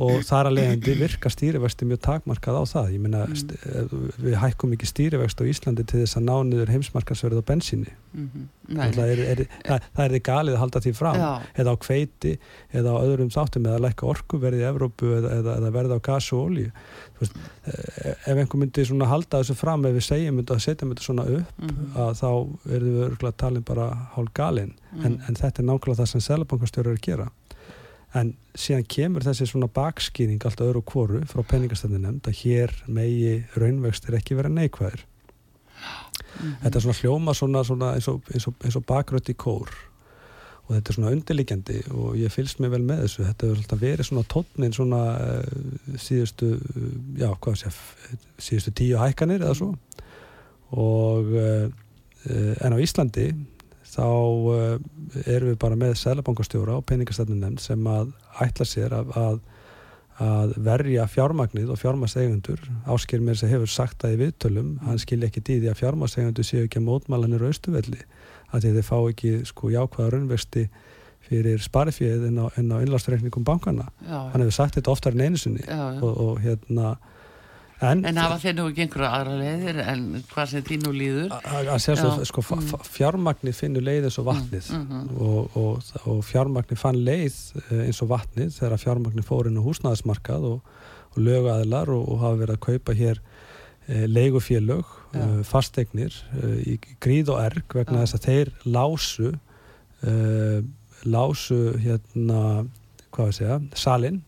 [0.01, 4.09] og þar að leiðandi virka stýrivexti mjög takmarkað á það ég meina mm.
[4.19, 8.25] við hækkum ekki stýrivext á Íslandi til þess að ná niður heimsmarkarsverð á bensíni mm
[8.33, 8.91] -hmm.
[8.97, 11.31] það er, er, það, það er galið að halda því fram Já.
[11.55, 12.33] eða á kveiti
[12.73, 16.31] eða á öðrum þáttum eða lækka orkuverði í Evrópu eða, eða, eða verða á gas
[16.33, 16.71] og olju
[17.19, 17.71] veist, e,
[18.11, 21.55] ef einhver myndi svona halda þessu fram ef við segjum að setjum þetta svona upp
[21.61, 21.95] mm -hmm.
[22.03, 22.31] að þá
[22.65, 26.21] verðum við örgulega að um bara hálf galin en, en þetta er nákvæmlega það sem
[26.21, 27.31] selabankastjóru er að gera
[28.15, 33.35] en síðan kemur þessi svona bakskýring allt öðru kvoru frá peningastændin nefnd að hér megi
[33.59, 35.03] raunvextir ekki vera neikvæðir.
[36.39, 36.55] -hmm.
[36.63, 39.71] þetta er svona hljóma svona, svona eins og, og, og bakrötti kór.
[40.65, 43.25] Og þetta er svona undirliggjandi og ég fylgst mér vel með þessu.
[43.27, 46.87] Þetta hefur alltaf verið svona tónnin svona uh, síðustu uh,
[47.21, 47.73] já, hvað sé,
[48.41, 49.75] síðustu tíu hækkanir eða svo.
[50.73, 51.67] Og uh,
[52.25, 53.27] en á Íslandi
[53.95, 54.05] þá
[55.25, 58.11] erum við bara með selabankastjóra og peningastæðnunemnd sem að
[58.43, 59.37] ætla sér að, að,
[60.25, 65.31] að verja fjármagnið og fjármagseigundur ásker mér sem hefur sagt það í viðtölum hann skilja
[65.31, 68.03] ekki dýði að fjármagseigundur séu ekki að mótmálanir austuvelli
[68.51, 70.67] að þeir fá ekki sko jákvæða raunvexti
[71.25, 75.65] fyrir sparifjöð en á, á innlastreikningum bankana hann hefur sagt þetta oftar en einu sinni
[75.65, 76.95] og, og hérna
[77.83, 81.33] En, en hafa þeir nú ekki einhverja aðra leiðir en hvað sem því nú líður?
[81.43, 82.43] Að svo, sko,
[82.87, 85.25] fjármagnir finnur leið eins og vatnið mm, mm, mm.
[85.25, 89.67] og, og, og fjármagnir fann leið eh, eins og vatnið þegar fjármagnir fór inn á
[89.67, 90.71] húsnæðismarkað og,
[91.11, 93.21] og lögaðilar og hafa verið að kaupa hér
[93.87, 98.05] e, leigufélög uh, fasteignir uh, í gríð og erg vegna Já.
[98.05, 100.63] þess að þeir lásu uh,
[101.05, 102.41] lásu hérna
[103.15, 104.23] hvað við segja, salin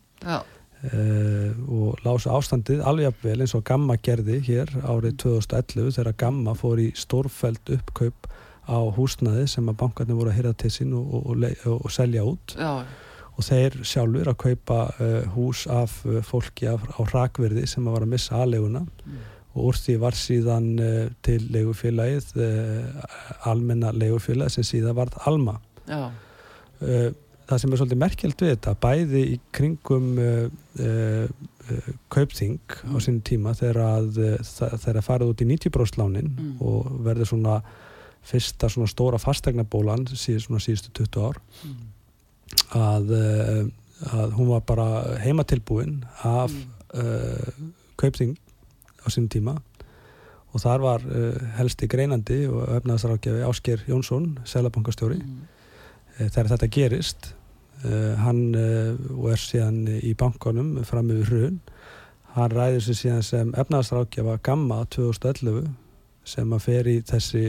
[0.93, 6.81] og lásu ástandið alveg vel eins og Gamma gerði hér árið 2011 þegar Gamma fór
[6.83, 8.29] í stórfæld uppkaup
[8.67, 12.25] á húsnaði sem að bankarnir voru að hýrða til sín og, og, og, og selja
[12.27, 12.57] út.
[12.59, 12.83] Já.
[13.37, 14.77] og þeir sjálfur að kaupa
[15.35, 19.25] hús af fólki af, á rakverði sem að var að missa aðleguna mm.
[19.57, 23.05] Og úr því var síðan uh, til legufélagið uh,
[23.49, 25.57] almenna legufélag sem síðan varð Alma.
[25.89, 27.09] Uh,
[27.47, 30.07] það sem er svolítið merkjald við þetta bæði í kringum
[32.13, 32.95] kaupþing mm.
[32.95, 34.21] á sínum tíma þegar að
[34.83, 36.49] þeirra farið út í 90% lánin mm.
[36.63, 37.59] og verður svona
[38.27, 41.77] fyrsta svona stóra fastegnabólan síð, svona síðustu 20 ár mm.
[42.81, 43.15] að,
[44.11, 44.89] að hún var bara
[45.23, 47.71] heimatilbúin af mm.
[47.99, 48.35] kaupþing
[49.03, 49.57] á sínum tíma
[50.57, 55.41] og þar var uh, helsti greinandi og öfnaðarsrákjafi Ásker Jónsson, selabankastjóri mm.
[56.17, 57.36] uh, þegar þetta gerist uh,
[57.83, 61.59] hann og er síðan í bankanum fram yfir hrun.
[62.33, 65.67] Hann ræðir sér síðan sem öfnaðarsrákjafa Gamma 2011
[66.27, 67.43] sem að fer í þessi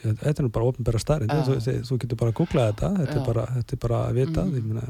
[0.00, 1.56] þetta er nú bara ofnbæra starrið þú,
[1.88, 4.82] þú getur bara að googla þetta þetta er bara, þetta er bara að vita mm.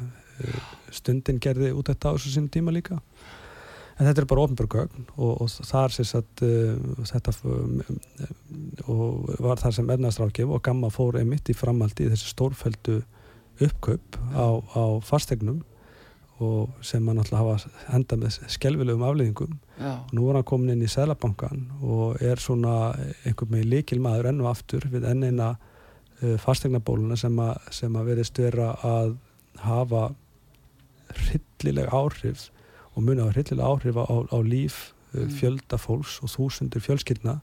[0.92, 2.98] stundin gerði út þetta á þessu sínum tíma líka.
[4.00, 7.34] En þetta er bara ofnbjörgögn og, og þar sem sagt, uh, þetta
[8.90, 13.02] og var þar sem ernaðstrákjum og gamma fór einmitt í framaldi í þessi stórfældu
[13.60, 15.62] uppkaup á, á fastegnum
[16.42, 20.86] og sem hann alltaf hafa henda með skelvilegum afleðingum og nú er hann komin inn
[20.86, 22.94] í Sælabankan og er svona
[23.26, 27.38] einhver með líkil maður enn og aftur við enn eina uh, fastegnabóluna sem
[27.70, 29.14] sem að verðist vera að
[29.62, 30.08] hafa
[31.12, 32.48] hryllileg áhrif
[32.94, 34.80] og muni á hryllilega áhrif á, á líf
[35.12, 35.36] uh, mm.
[35.38, 37.38] fjölda fólks og þúsundur fjölskyldna.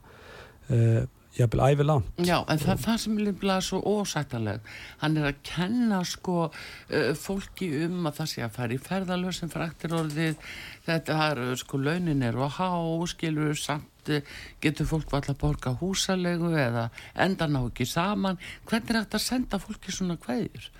[0.70, 5.28] Uh, jafnvel æfi langt Já, en það, það sem er líflega svo ósættaleg hann er
[5.30, 9.96] að kenna sko uh, fólki um að það sé að fara í ferðalöð sem fræktir
[10.00, 10.50] orðið
[10.88, 12.70] þetta er sko launin er og há
[13.12, 18.96] skilur samt uh, getur fólk valla að borga húsalegu eða enda ná ekki saman hvernig
[18.96, 20.70] er þetta að senda fólki svona hvaðir?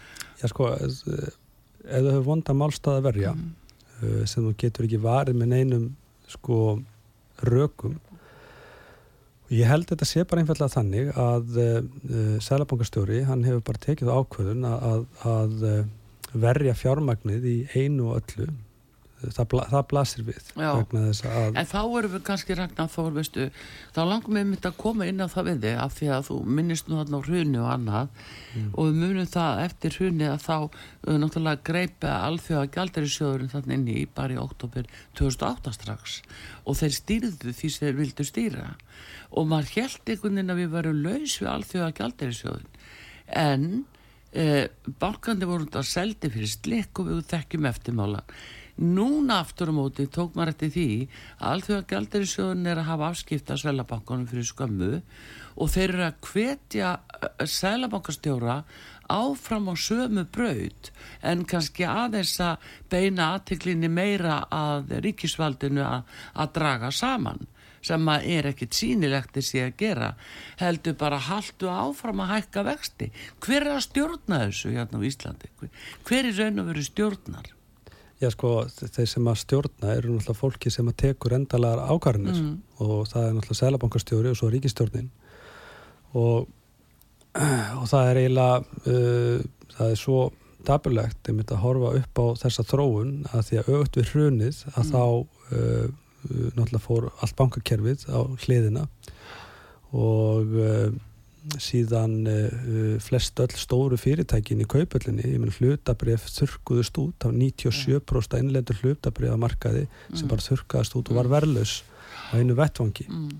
[0.42, 3.56] Já sko ef þú hefur vonda málstað að verja mm.
[4.00, 5.82] Eh, sem þú getur ekki varið með neinum
[6.30, 6.56] sko
[7.44, 7.98] rökum
[9.50, 14.12] ég held þetta sé bara einfallega þannig að uh, eh, Sælabankastjóri hann hefur bara tekið
[14.14, 15.80] ákvöðun að, að, að eh,
[16.46, 18.50] verja fjármagnið í einu og öllu
[19.20, 21.56] það, það blasir við að...
[21.60, 23.48] en þá erum við kannski ragnar þó veistu,
[23.94, 26.38] þá langum við myndi að koma inn á það við þig af því að þú
[26.58, 28.70] minnist nú þarna á hruni og annað mm.
[28.72, 33.86] og við munum það eftir hruni að þá uh, náttúrulega greipa alþjóða gældarisjóðurinn þarna inn
[33.92, 36.18] í bara í oktober 2008 strax
[36.64, 38.66] og þeir stýrðu því sem þeir vildu stýra.
[39.30, 42.70] Og maður held einhvern veginn að við varum laus við alþjóða gældarisjóðun
[43.40, 43.66] en
[44.32, 44.66] eh,
[45.00, 48.34] bankandi voru þetta seldi fyrir slikk og við þekkjum eftirmálan
[48.80, 50.84] Núna aftur á móti tók maður eftir því
[51.36, 54.88] að allþjóða gældarisjóðun er að hafa afskipta Svelabankunum fyrir skömmu
[55.60, 56.92] og þeir eru að hvetja
[57.44, 58.56] Svelabankastjóra
[59.12, 60.90] áfram á sömu braut
[61.20, 66.08] en kannski aðeins að beina aðtiklinni meira að ríkisvaldinu að,
[66.40, 67.44] að draga saman
[67.84, 70.10] sem að er ekkit sínilegt þessi að gera
[70.60, 73.12] heldur bara haldu áfram að hækka vexti.
[73.44, 75.52] Hver er að stjórna þessu hérna á Íslandi?
[76.08, 77.56] Hver er raun og veru stjórnar
[78.20, 82.56] Já sko, þeir sem að stjórna eru náttúrulega fólki sem að tekur endalagar ákvarðinir mm.
[82.84, 85.06] og það er náttúrulega selabankastjóri og svo ríkistjórnin
[86.20, 86.50] og,
[87.80, 88.60] og það er eiginlega
[88.92, 90.20] uh, það er svo
[90.68, 94.82] dabulegt einmitt að horfa upp á þessa þróun að því að auðvitað við hrunið að
[94.82, 94.90] mm.
[94.92, 95.04] þá
[95.56, 95.86] uh,
[96.58, 98.84] náttúrulega fór allt bankakerfið á hliðina
[99.96, 100.90] og uh,
[101.60, 108.36] síðan uh, flest öll stóru fyrirtækin í kaupöllinni, ég menn hlutabref þurrkuðust út á 97%
[108.40, 111.80] innlendur hlutabref að markaði sem bara þurrkaðist út og var verðlaus
[112.30, 113.08] á einu vettvangi.
[113.08, 113.36] Mm.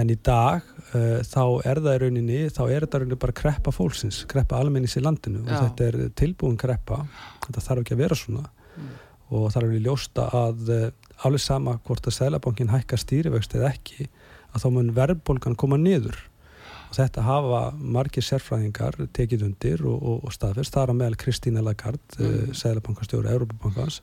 [0.00, 0.64] en í dag
[0.94, 4.60] uh, þá er það í rauninni, þá er þetta í rauninni bara kreppa fólksins, kreppa
[4.60, 5.44] almennings í landinu.
[5.44, 5.52] Já.
[5.52, 7.02] og þetta er tilbúin kreppa.
[7.46, 8.44] Þetta þarf ekki að vera svona.
[8.72, 8.92] Mm.
[9.36, 10.84] og þarf að ljósta að uh,
[11.26, 14.06] alveg sama hvort að Sælabankin hækkar stýrivöxt eða ekki
[14.52, 16.16] að þá mun verðbólgan koma niður
[16.92, 20.76] og þetta hafa margir sérfræðingar tekið undir og, og, og staðfest.
[20.76, 22.26] Er að meðal Kristína Lagarde mm.
[22.26, 22.50] Mm.
[22.50, 24.02] uh, Sælabankastjóri Európabankans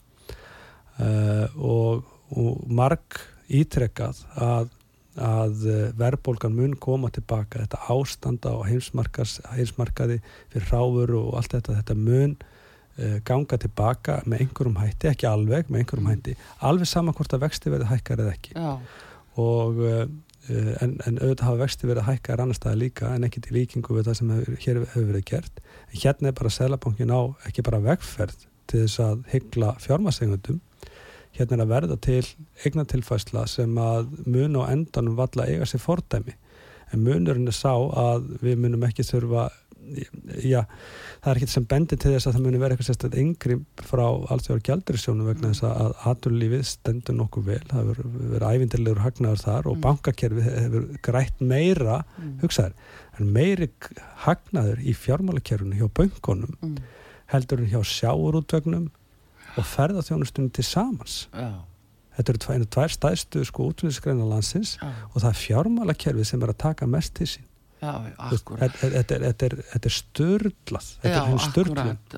[0.97, 4.71] uh, og, og marg ítrekkað að,
[5.21, 10.17] að uh, verðbólgan mun koma tilbaka þetta ástanda á heimsmarkaði
[10.49, 15.69] fyrir ráfur og allt þetta þetta mun uh, ganga tilbaka með einhverjum hætti, ekki alveg
[15.69, 16.35] með einhverjum hætti,
[16.65, 18.57] alveg sama hvort að vexti verði hækkar eða ekki.
[18.57, 18.73] Já,
[19.39, 19.85] og
[20.49, 24.09] en, en auðvitað hafa vexti verið hækkar annar staðar líka en ekki til líkingu við
[24.09, 25.61] það sem hefur, hér hefur verið gert.
[25.89, 30.59] En hérna er bara Sælabankin á ekki bara vegferð til þess að hyggla fjármasengundum
[31.37, 32.25] hérna er að verða til
[32.65, 36.35] eignatilfæsla sem að mun á endanum valla eiga sér fordæmi.
[36.93, 39.49] En munurinn er sá að við munum ekki þurfa
[40.43, 40.61] já,
[41.23, 43.57] það er ekkert sem bendir til þess að það muni vera eitthvað sérstaklega yngri
[43.89, 44.03] frá
[44.35, 49.69] alltjóðar gjaldurisjónum vegna þess að aturlífið stendur nokkuð vel, það hefur verið ævindilegur hagnaður þar
[49.71, 49.83] og Mm.
[49.87, 52.35] bankakerfið hefur grætt meira, mm.
[52.43, 52.73] hugsaður
[53.19, 53.69] en meiri
[54.25, 56.77] hagnaður í fjármálakerfinu hjá bönkunum Mm.
[57.33, 58.89] heldur en hjá sjáurútvögnum
[59.57, 61.51] og ferðarþjónustunum til samans Já,
[62.17, 66.53] þetta eru tvær, tvær stæðstu sko útvinnskreina landsins já, og það er fjármálakerfið sem er
[66.53, 67.45] að taka mest til sín
[67.79, 69.95] þetta er, er, þetta er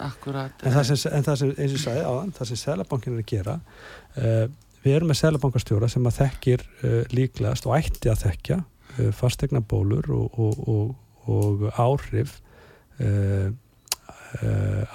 [0.07, 3.57] akkurat en það sem, eins og ég sagði áðan, það sem Sælabankin er að gera
[3.61, 4.45] uh,
[4.81, 9.61] við erum með Sælabankastjóra sem að þekkir uh, líklegast og ætti að þekkja uh, fastegna
[9.61, 10.95] bólur og, og, og,
[11.29, 12.39] og áhrif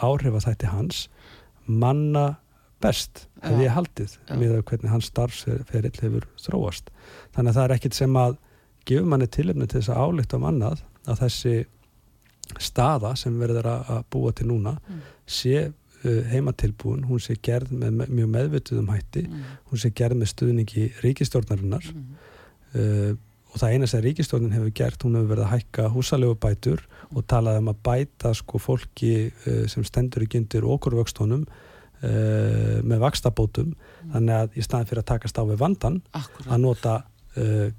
[0.07, 0.99] áhrif að þætti hans
[1.67, 2.37] manna
[2.83, 4.35] best hefði ég haldið Já.
[4.39, 6.91] með hvernig hans starfsferill hefur þróast.
[7.35, 8.37] Þannig að það er ekkit sem að
[8.87, 11.57] gefur manni tilefni til þess að álíkta um annað að þessi
[12.63, 15.01] staða sem verður að búa til núna Mm.
[15.27, 15.73] sé
[16.05, 19.43] uh, heimatilbúin, hún sé gerð með me- mjög meðvituðum hætti, Mm.
[19.71, 22.05] hún sé gerð með stuðningi ríkistjórnarinnar Mm.
[22.75, 23.15] uh,
[23.53, 26.81] og það eina sem ríkistjórnin hefur gert, hún hefur verið að hækka húsalegu bætur
[27.15, 31.47] og talað um að bæta sko fólki uh, sem stendur ekki undir okurvöxtónum
[32.03, 33.75] uh, með vakstabótum
[34.13, 36.95] þannig að í staðin fyrir að takast á við vandan Akkurat að nota
[37.37, 37.71] uh,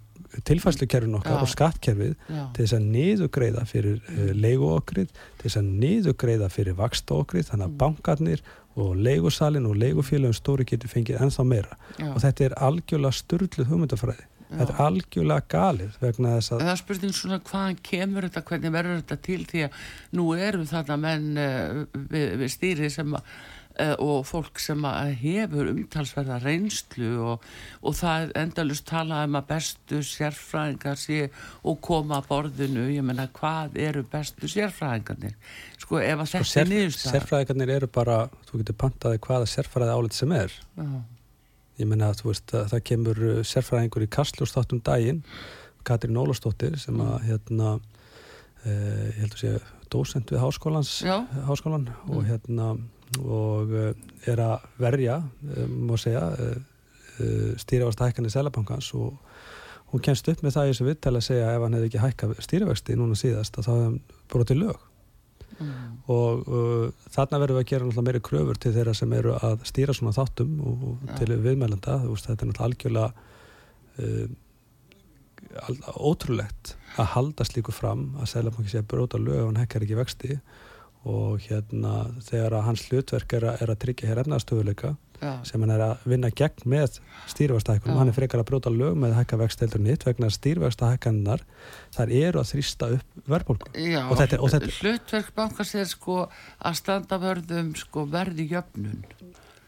[0.48, 1.42] tilfæslukerfin okkar Já.
[1.42, 6.80] og skattkerfið Já, til þess að niðugreiða fyrir uh, leiguokrið, til þess að niðugreiða fyrir
[6.80, 7.78] vakstaokrið, þannig að Mm.
[7.84, 8.42] bankarnir
[8.78, 11.78] og leigusalinn og leigufélagum stóri getur fengið ennþá meira.
[11.98, 14.26] Já, og þetta er algjörlega styrluð hugmyndafræði.
[14.48, 18.44] Þetta er algjörlega galið vegna þess En að það er spurning svona hvaðan kemur þetta,
[18.48, 19.40] hvernig verður þetta til?
[19.50, 19.82] Því að
[20.16, 21.82] nú eru þarna menn uh,
[22.14, 23.34] við, við stýri sem að
[24.04, 24.84] og fólk sem
[25.22, 27.44] hefur umtalsverða reynslu og,
[27.82, 31.20] og það er endalust talað um að bestu sérfræðingar sé
[31.64, 35.36] og koma að borðinu, ég menna hvað eru bestu sérfræðingarnir?
[35.78, 38.18] Sko ef að sko, þetta er niðurstað sérfræðikarnir eru bara,
[38.50, 40.58] þú getur pantaði hvaða sérfræði álit sem er.
[40.78, 40.90] Já,
[41.78, 45.24] ég menna að þú veist að það kemur uh, sérfræðingur í Kastljóstáttum daginn
[45.88, 49.52] Katrín Ólafsdóttir sem að hérna uh, ég held að sé
[49.94, 52.26] dósent við háskólan og Mm.
[52.28, 52.66] hérna
[53.22, 53.92] og uh,
[54.28, 56.58] er að verja uh, má segja uh,
[57.22, 59.16] uh, stýrivast hækkanir Sælabankans og
[59.94, 62.36] hún kemst upp með það í þessu viðtæli að segja ef hann hefði ekki hækkað
[62.44, 64.84] stýrivexti núna síðast að þá hefði brotið lög.
[65.58, 69.64] Mm, og uh, þarna verðum við að gera meiri kröfur til þeirra sem eru að
[69.66, 71.14] stýra svona þáttum og, og Já.
[71.22, 71.96] til viðmælenda.
[72.04, 73.10] Þú veist, þetta er náttúrulega algjörlega
[74.04, 74.36] uh,
[75.98, 79.98] ótrúlegt að halda slíku fram að Sælabanki sé að bróta lög ef hann hekkar ekki
[79.98, 80.40] vexti
[81.08, 81.94] og hérna
[82.28, 85.84] þegar að hans hlutverk er að, er að tryggja hér efnaðstöðuleika já, sem hann er
[85.86, 86.98] að vinna gegn með
[87.32, 88.00] stýrivastahækkunum, Já.
[88.02, 90.36] hann er frekar að bróta lög með að hækka vexti heldur en hitt vegna að
[90.38, 91.44] stýrivastahækkannar
[91.98, 93.72] þar eru að þrýsta upp verðbólgu.
[93.88, 96.18] Já Og þetta- og þetta- hlutverk bankast er sko
[96.62, 99.04] að standa vörðum sko verði jöfnun.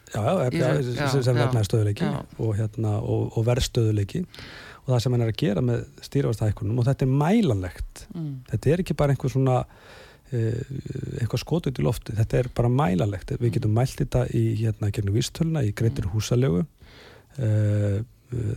[0.10, 2.26] Já, já, Í já, sem, já.
[2.40, 6.86] og, hérna, og, og verðstöðuleiki og það sem hann er að gera með stýrivastahækkunum og
[6.86, 8.08] þetta er mælanlegt.
[8.16, 8.32] Mm.
[8.50, 9.66] þetta er ekki bara einhver svona
[10.32, 14.92] eitthvað skot út í lofti þetta er bara mælanlegt, við getum mælt þetta í hérna
[14.94, 16.66] gegnum vístöluna, í greitir húsalegu.
[17.40, 18.02] Uh,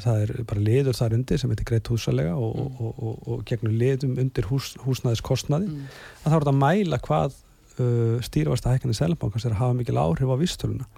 [0.03, 3.45] það er bara liður þar undir sem heitir greitt húsalega og, og, og, og, og
[3.49, 5.70] gegnum liðum undir hús, húsnæðiskostnaði.
[5.70, 5.87] Mm.
[6.25, 7.37] að er þetta að mæla hvað
[7.81, 10.89] uh, stýrivasta hækkanir Sælabankans er að hafa mikil áhrif á vístöluna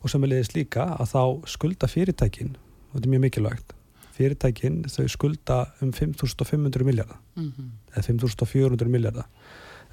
[0.00, 1.22] og sem er liðist líka að þá
[1.52, 3.76] skulda fyrirtækin og þetta er mjög mikilvægt
[4.14, 7.70] fyrirtækin þau skulda um 5.500 miljardar Mhm.
[7.92, 9.28] eða 5.400 miljardar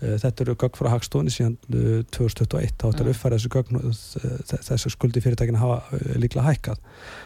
[0.01, 3.13] þetta eru gögn frá Hagstofni síðan uh, 2021 þá þetta er Já.
[3.13, 3.91] uppfærið þessu gögn uh,
[4.49, 6.79] þ- þessu skuldi fyrirtækin hafa líklega hækkað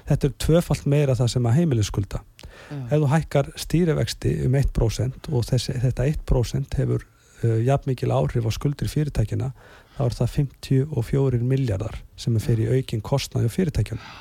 [0.09, 2.99] þetta er tvöfalt meira það sem að heimilið skulda ef Já.
[2.99, 8.51] þú hækkar stýrivexti um 1% og þessi, þetta 1% hefur uh, jafn mikil áhrif á
[8.55, 9.51] skuldir fyrirtækina
[9.95, 14.13] þá er það 54 miljardar sem er fyrir aukin kostnaði á fyrirtækjunum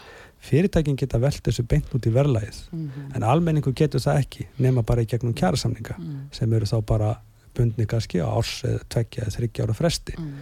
[0.44, 3.04] fyrirtækin geta velt þessu beint út í verðlægið Mhm.
[3.16, 6.18] en almenningu getur það ekki nema bara í gegnum kjærasamninga Mhm.
[6.32, 7.14] sem eru þá bara
[7.56, 10.34] bundni kannski á árs eða tveggja eða þryggja ára fresti Mhm.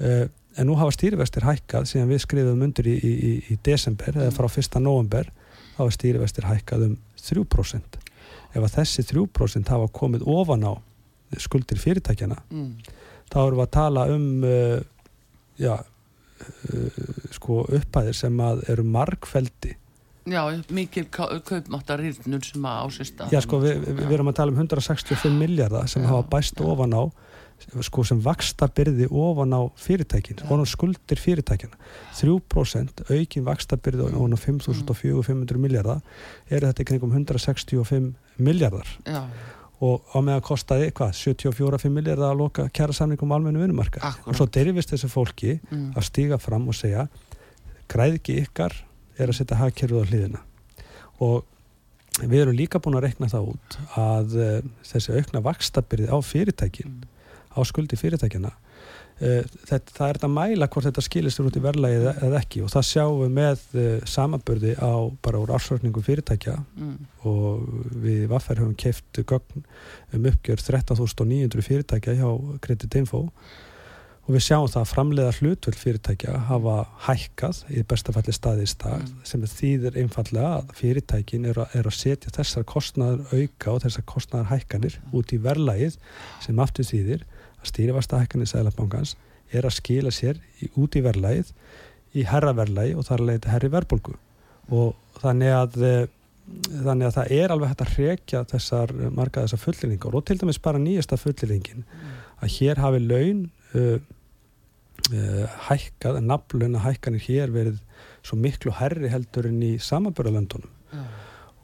[0.00, 0.26] uh,
[0.56, 4.30] en nú hafa stýrivextir hækkað síðan við skrifum undir í, í, í, í desember eða
[4.36, 4.80] frá 1.
[4.80, 5.30] november
[5.78, 7.98] hafa stýrivextir hækkað um 3%
[8.54, 10.72] ef að þessi 3% hafa komið ofan á
[11.42, 12.76] skuldir fyrirtækjana Mhm.
[13.32, 14.80] þá erum við að tala um uh,
[15.58, 16.90] já uh,
[17.34, 19.74] sko upphæðir sem að eru margfeldi
[20.24, 20.40] Já,
[20.72, 25.34] mikil kaupmáttarýrnun sem að ásist að já sko við, við, erum að tala um 165
[25.36, 26.64] miljardar sem Já, hafa bæst já.
[26.64, 27.02] ofan á
[27.86, 30.46] sko sem vaksta byrði ofan á fyrirtækin, Já.
[30.48, 31.76] ofan á skuldir fyrirtækina
[32.18, 36.00] 3% aukin vaksta byrði ofan á 5.400 miljardar
[36.50, 39.22] eru þetta í kringum 165 miljardar Já,
[39.84, 44.34] og á meðan kostaði hvað, 74-5 miljardar að loka kjæra samningum á almennu vinnumarka og
[44.38, 45.92] svo derifist þessu fólki Mm.
[45.96, 47.06] að stíga fram og segja
[47.92, 48.72] græðki ykkar
[49.18, 50.42] er að setja hagkerfið á hliðina
[51.24, 51.44] og
[52.24, 56.92] við erum líka búin að rekna það út að uh, þessi aukna vakstabyrði á fyrirtækin
[56.94, 57.08] Mm.
[57.54, 61.62] á skuldi fyrirtækina uh, þetta, það er þetta að mæla hvort þetta skilist út í
[61.62, 63.84] verðlagi eða, ekki og það sjáum við með uh,
[64.14, 64.92] samanbörði á
[65.26, 66.96] bara úr ársvörningu fyrirtækja Mm.
[67.30, 67.68] og
[68.06, 69.62] við Vaffer höfum keift gögn
[70.14, 72.28] um uppgjör 13.900 fyrirtækja hjá
[72.62, 73.32] Credit Info og
[74.26, 79.18] við sjáum það að framleiða hlutvöld fyrirtækja hafa hækkað í bestafalli staði í stað Mm.
[79.28, 84.06] sem þýðir einfallega að fyrirtækin eru að, er að setja þessar kostnaður auka og þessar
[84.08, 85.98] kostnaður hækkanir út í verðlagið
[86.40, 87.26] sem aftur þýðir
[87.60, 89.16] að stýrifasta hækkanir Sælabankans
[89.52, 91.52] er að skila sér í, út í verðlagið
[92.14, 94.16] í herra verðlagi og þar leita herri verðbólgu.
[94.72, 96.06] Og þannig að eh,
[96.84, 100.60] þannig að það er alveg hægt að hrekja þessar marga þessar fulleringar og til dæmis
[100.64, 101.86] bara nýjasta fulleringin
[102.44, 103.96] að hér hafi laun uh,
[105.10, 107.80] hækkað, en nafnlauna hækkanir hér verið
[108.24, 111.02] svo miklu herri heldur en í samanbörðalöndunum Já.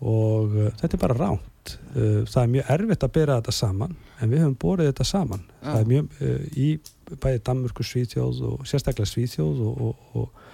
[0.01, 3.97] og uh, þetta er bara ránt uh, það er mjög erfitt að bera þetta saman
[4.20, 5.47] en við höfum borið þetta saman.
[5.61, 5.70] Já.
[5.70, 6.68] það er mjög uh, í
[7.11, 10.45] bæði Danmörku, Svíþjóð og sérstaklega Svíþjóð og, og, og,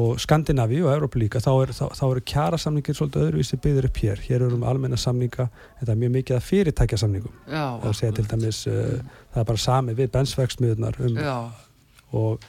[0.00, 1.72] og Skandinavi og Európa líka þá, er,
[2.06, 4.22] eru kjara samningir svolítið öðruvísi byggður upp hér.
[4.28, 5.48] Hér eru um almenna samninga
[5.80, 7.64] þetta er mjög mikið að fyrirtækja samningum Já,
[8.04, 11.34] til dæmis það er bara sami við bensverksmiðunar um, Já,
[12.12, 12.46] og,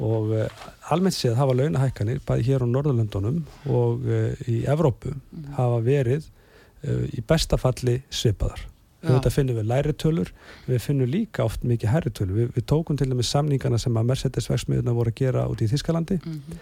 [0.00, 5.52] og uh, almennt séð hafa launahækkanir bæði hér á Norðurlöndunum og uh, í Evrópu Mm.
[5.56, 8.66] hafa verið uh, í besta falli svipaðar
[9.00, 9.14] Já.
[9.14, 10.28] Þetta finnum við læri tölur,
[10.68, 12.36] við finnum líka oft mikið herri tölur.
[12.36, 15.68] Við, við tókum til dæmis samningana sem að Mercedes verksmiðuna voru að gera út í
[15.70, 16.18] Þískalandi.
[16.20, 16.58] Mhm.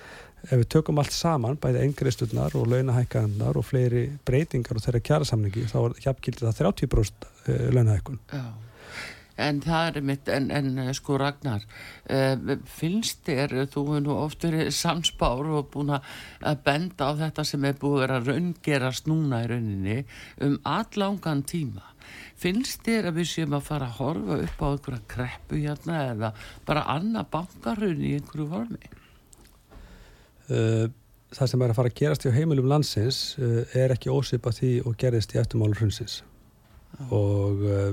[0.46, 5.26] Ef við tökum allt saman, bæði engreisturnar og launahækkanar og fleiri breytingar og þeirra kjara
[5.26, 8.20] samningi, þá er hjapgildið það 30% uh, launahækkun.
[9.38, 11.62] En það er mitt, en, en eh, sko Ragnar,
[12.10, 17.44] uh, finnst þér, þú hefur nú oft verið samspár og búin að benda á þetta
[17.46, 19.98] sem er búið að vera að raungerast núna í rauninni
[20.44, 21.86] um allangan tíma.
[22.38, 26.32] Finnst þér að við séum að fara að horfa upp á einhverja kreppu hérna eða
[26.66, 28.90] bara annað bankarun í einhverju formi?
[30.48, 30.88] Uh,
[31.36, 34.72] það sem er að fara að gerast í heimilum landsins uh, er ekki ósipa því
[34.88, 36.22] og gerðist í eftirmálur hrunsins
[37.12, 37.90] og uh,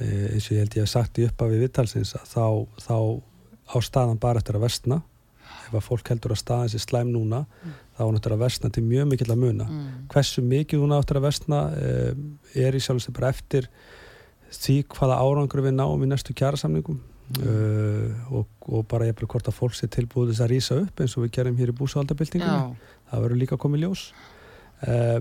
[0.00, 2.46] eins og ég held ég hef sagt í upphafi viðtalsins að þá,
[2.82, 2.96] þá
[3.70, 5.00] á staðan bara eftir að vestna
[5.68, 7.44] ef að fólk heldur að staðan sé slæm núna
[7.94, 9.66] þá er hún eftir að vestna til mjög mikill að muna.
[9.70, 9.90] Mm.
[10.12, 12.10] hversu mikið hún eftir að vestna uh,
[12.66, 13.68] er í sjálfsveit bara eftir
[14.54, 16.98] því hvaða árangur við náum í næstu kjærasamningum
[17.40, 21.16] uh, og, og bara ég hvort að fólk sé tilbúið þess að rýsa upp eins
[21.16, 24.04] og við gerum hér í búsaldabildingunni Já, það verður líka komið ljós.
[24.84, 25.18] Uh,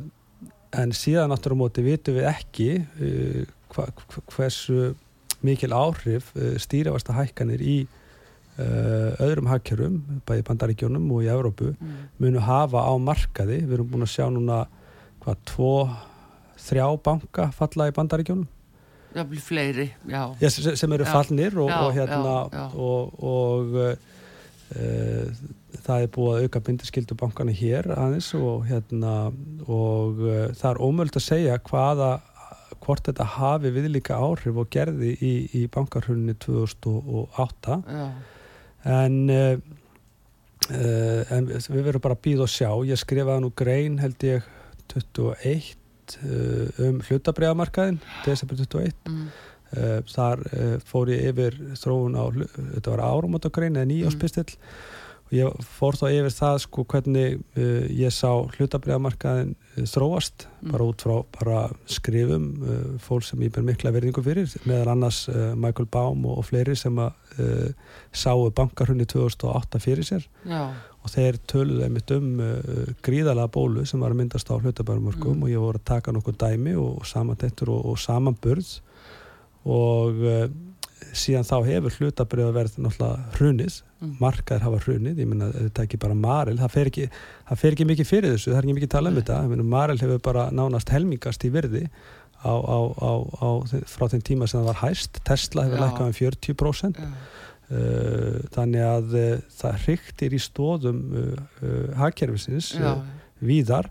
[0.74, 3.44] en síðan náttúrulega móti vitum við ekki uh,
[3.76, 3.90] hva,
[4.36, 4.94] hversu
[5.44, 12.02] mikil áhrif uh, stýrifasta hækkanir í uh, öðrum hagkjörum, bæði bandaríkjónum og í Evrópu, mm.
[12.24, 14.64] munu hafa á markaði, við erum búin að sjá núna
[15.24, 15.76] hvað, tvo
[16.64, 18.50] þrjá banka falla í bandaríkjónum
[19.30, 20.34] blir fleiri, já.
[20.42, 25.36] Já, sem, eru fallnir og, Já, og hérna já, og, og uh,
[25.84, 29.14] það er búið að auka bindiskildu bankana hér aðeins og hérna
[29.68, 32.10] og uh, það er ómöld að segja hvaða
[32.84, 38.04] hvort þetta hafi viðlíka áhrif og gerði í, í bankarhunni 2008 Já,
[38.94, 39.54] en uh,
[40.70, 42.70] uh, en við verðum bara að býða og sjá.
[42.90, 44.50] Ég skrifaði nú grein held ég
[44.94, 49.24] 21 uh, um hlutabriðamarkaðin desember 21 mm.
[50.12, 50.44] þar
[50.86, 52.30] fór ég yfir þróun á,
[52.76, 54.52] þetta var áramótagrein eða nýjáspistill
[55.24, 60.72] og ég fór þá yfir það sko hvernig uh, ég sá hlutabriðamarkaðin uh, þróast Mm.
[60.72, 61.56] bara út frá bara
[61.92, 66.38] skrifum uh, fólk sem ég ber mikla verðingu fyrir meðal annars uh, Michael Baum og,
[66.40, 67.12] og fleiri sem að
[67.44, 67.74] uh,
[68.16, 70.62] sáu bankarhunni 2008 fyrir sér já,
[71.04, 72.30] og þeir töluðu einmitt um
[73.04, 75.44] gríðalega bólu sem var að myndast á hlutabærumörkum Mm.
[75.44, 78.72] og ég voru að taka nokkuð dæmi og, og samantettur og, og samanburð
[79.68, 80.24] og
[81.18, 84.18] síðan þá hefur hlutabrið verið náttúrulega hrunið, Mm.
[84.20, 87.06] markaðir hafa hrunið, ég meina þetta er ekki bara Marel, það fer ekki,
[87.48, 89.64] það fer ekki mikið fyrir þessu, það er ekki mikið talað um þetta, ég meina
[89.64, 91.84] Marel hefur bara nánast helmingast í virði
[92.44, 93.50] á, á, á, á,
[93.88, 97.08] frá þeim tíma sem það var hæst, Tesla hefur lækkað um 40% já,
[97.74, 101.30] Uh, þannig að uh, það hryktir í stóðum uh,
[101.64, 103.88] uh, hagkerfisins já, uh, víðar.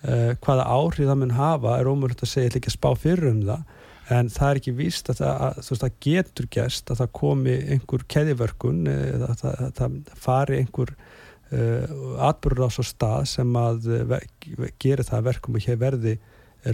[0.00, 2.88] Uh, hvaða áhrif það mun hafa er ómögulegt að segja, ég ætla ekki að spá
[3.02, 3.74] fyrir um það
[4.10, 8.04] en það er ekki víst að það, veist, það getur gæst að það komi einhver
[8.14, 13.88] keðivörkun eða að það, að það fari einhver uh, atbyrður á svo stað sem að
[14.10, 16.16] ve- gerir það að verkum og hér verði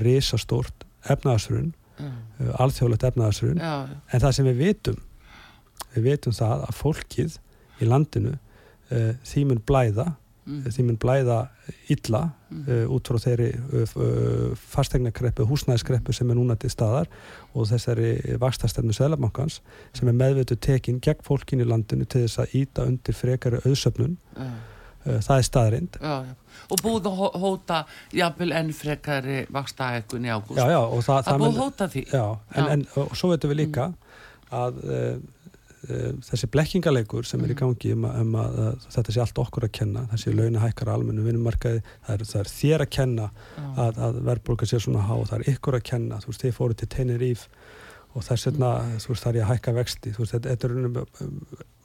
[0.03, 2.09] risastórt efnaðasrun, já,
[2.43, 3.75] uh, alþjóðlegt efnaðasrun já,
[4.13, 4.97] En það sem við vitum,
[5.95, 7.37] við vitum það að fólkið
[7.85, 10.09] í landinu uh, því mun blæða,
[10.47, 11.39] mm, því mun blæða
[11.93, 12.21] illa
[12.51, 17.11] mm, uh, út frá þeirri uh, uh, fastegnakreppu, húsnæðiskreppu sem er núna til staðar
[17.55, 19.61] og þessari vakstastefnu Sælabankans
[19.97, 24.17] sem er meðveitu tekin gegn fólkin í landinu til þess að íta undir frekari auðsöfnun.
[24.37, 24.49] já,
[25.07, 25.97] Uh, það er staðrind.
[26.03, 26.35] já, já.
[26.67, 27.77] og búið að hó- hóta
[28.11, 30.59] jafnvel enn frekari vaksta ekkun í ágúst.
[30.59, 32.03] Það, það búið að hóta því.
[32.11, 32.25] Já,
[32.57, 33.85] en, en og svo veitum við líka
[34.51, 35.56] að uh, uh,
[36.27, 37.61] þessi blekkingaleikur sem er í Mm.
[37.61, 41.25] gangi um að, um að, að þetta sé allt okkur að kenna, þessi launahækkar almennu
[41.27, 43.31] vinnumarkaði, það það er þér að kenna
[43.77, 46.75] að, að verðbólka sé svona há, það er ykkur að kenna, þú veist, þið fóru
[46.75, 47.49] til Tenerife
[48.17, 50.73] og þess vegna, þú veist, það er að hækka vexti, þú veist, þetta, er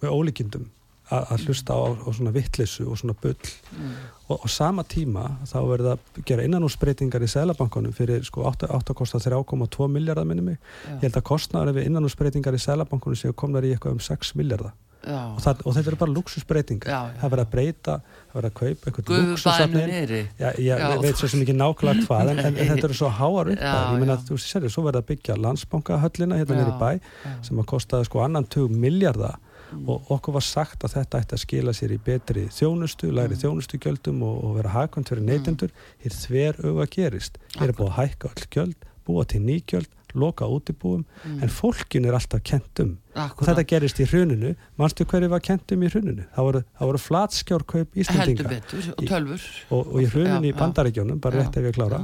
[0.01, 0.69] með ólíkindum
[1.11, 3.37] að, að hlusta á, á svona vittlissu og svona bull
[3.71, 3.91] Mm.
[4.31, 8.67] og á sama tíma þá verður það að gera innanúsbreytingar í Sælabankanum fyrir sko 8,
[8.67, 10.95] 8 kosta 3,2 miljardar minni mig Já.
[10.97, 14.73] ég held að kostnaður við innanúsbreytingar í Sælabankanum séu komnar í eitthvað um 6 miljardar
[15.01, 17.95] og, það, og þetta eru bara luxusbreytingar það verður að breyta,
[18.29, 20.89] það verður að kaupa eitthvað Guðbænu luxusafni neyri Já, ég Já.
[21.01, 24.03] veit svo sem ekki nákvæmlega hvað en, en, en þetta eru svo háar upp ég
[24.03, 24.25] meina, já.
[24.27, 27.33] þú sérðu, svo verður að byggja landsbankahöllina hérna nýri bæ já.
[27.47, 29.39] sem að kostaði sko annan tug miljardar
[29.71, 29.87] Mm.
[29.89, 33.41] og okkur var sagt að þetta ætti að skila sér í betri þjónustu, læri Mm.
[33.43, 35.71] þjónustugjöldum og, og vera hagkvæmt fyrir neytendur
[36.03, 38.75] hér þver auga gerist hér er búið að hækka öll gjöld,
[39.07, 41.43] búa til nýgjöld loka útibúum, Mm.
[41.43, 45.71] en fólkin er alltaf kent um og þetta gerist í hruninu manstu hverju var kent
[45.71, 49.41] um í hruninu það voru, voru flatskjárkaup heldur Íslandinga betur og Í- tölfur
[49.71, 50.59] og, og í hruninu í Já, já.
[50.59, 52.01] bandaríkjónum bara Já, rétt ef ég klára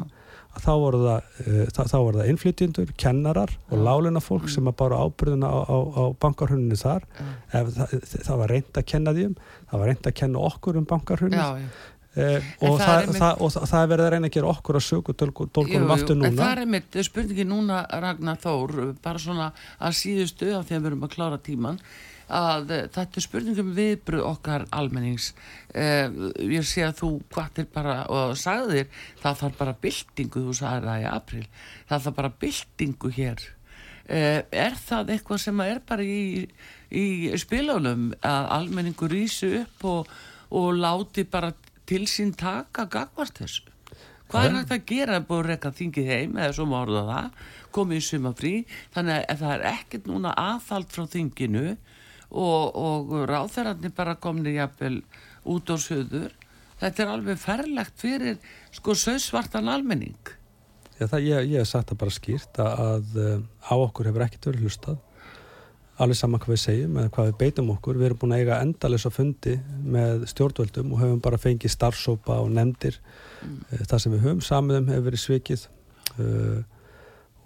[0.57, 4.49] þá voru það, uh, þá, þá voru það innflytjendur, kennarar og láluna fólk Mm.
[4.55, 7.61] sem að bara ábyrðuna á, á, á bankarhruninu þar Já.
[7.61, 9.35] ef það, það var reynd að kenna því um
[9.69, 10.85] það var reynd að kenna okkur um
[11.61, 11.67] já.
[12.17, 14.81] Eh, En og, það það, það, og það, er verið að reyna að gera okkur
[14.81, 14.89] að
[15.55, 16.35] dólgunum jú, aftur En núna.
[16.41, 20.91] það er mitt spurningi núna Ragnar Þór bara svona að síðustu af því að við
[20.91, 21.81] erum að klára tíman
[22.27, 25.31] að eh, þetta er spurningum viðbröð okkar almennings.
[25.71, 26.07] Eh,
[26.43, 28.89] ég sé að þú kvartir bara og sagðir
[29.21, 31.45] það þarf bara byltingu þú sagðir það í april
[31.89, 33.45] það þarf bara byltingu hér.
[34.07, 36.47] Eh, er það eitthvað sem er bara í,
[36.95, 37.05] í
[37.39, 40.11] spilunum að almenningur rýsu upp og,
[40.55, 41.51] og láti bara
[41.87, 43.67] til sín taka gagvart þessu?
[44.27, 44.57] Hvað er Já.
[44.57, 47.27] hægt að gera búið að reyka þingið heim eða svo má orða það,
[47.77, 48.55] komið í sumafrí
[48.95, 51.63] þannig að það er ekkert núna aðfald frá þinginu
[52.27, 54.99] og, og ráþærarnir bara komnir jafnvel
[55.47, 56.35] út á söður
[56.81, 58.37] þetta er alveg ferlegt fyrir
[58.75, 60.33] sko söðsvartan almenning.
[60.97, 64.25] Já, það, ég, ég hef sagt það bara skýrt að, að eh, á okkur hefur
[64.25, 65.03] ekkert verið hlustað
[65.97, 68.59] alveg saman hvað við segjum eða hvað við beitum okkur, við erum búin að eiga
[68.65, 69.55] endalisa fundi
[69.95, 73.85] með stjórnvöldum og höfum bara fengið starfsópa og nefndir mm.
[73.89, 75.65] það sem við höfum samiðum hefur verið svikið
[76.17, 76.59] uh,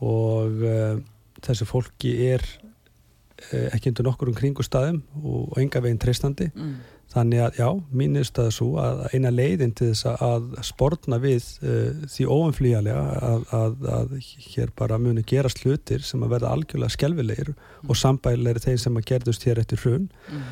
[0.03, 0.97] og uh,
[1.45, 6.75] þessi fólki er uh, ekki undir nokkur um kringustæðum og enga veginn treystandi mm.
[7.11, 7.67] Þannig að já,
[7.99, 13.01] mín er staða svo að eina leiðin til þess að sportna við uh, því óumflýjalega
[13.27, 14.13] að, að, að
[14.53, 17.51] hér bara muni gerast hlutir sem að verða algjörlega skelvilegir
[17.87, 20.45] og sambælir þeir sem að gerðust hér eftir hrun Mm.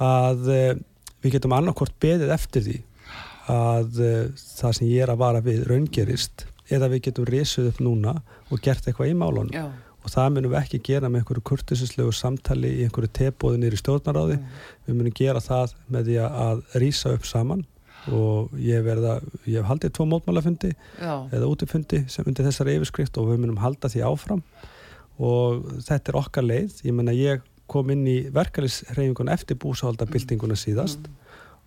[0.00, 0.70] að uh,
[1.20, 2.78] við getum annarkort beðið eftir því
[3.52, 4.24] að uh,
[4.56, 8.16] það sem ég er að vara við raungerist eða við getum risuð upp núna
[8.48, 9.52] og gert eitthvað í málunum.
[9.52, 9.66] Já,
[10.04, 14.38] og það munum við ekki gera með einhverju kurtisislegu samtali í einhverju tebóði nýri stjórnaráði
[14.38, 14.46] Mm.
[14.86, 17.66] við munum gera það með því að rýsa upp saman.
[18.08, 20.70] Og ég verða, ég hef haldið tvo mótmálafundi
[21.36, 24.40] eða útifundi sem undir þessari yfirskrift og við munum halda því áfram.
[25.20, 26.80] Og þetta er okkar leið.
[26.88, 30.98] Ég menna ég kom inn í verkefnisreifingun eftir búsahaldabildinguna síðast.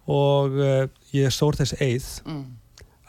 [0.10, 2.42] Og uh, ég sór þess eið mm,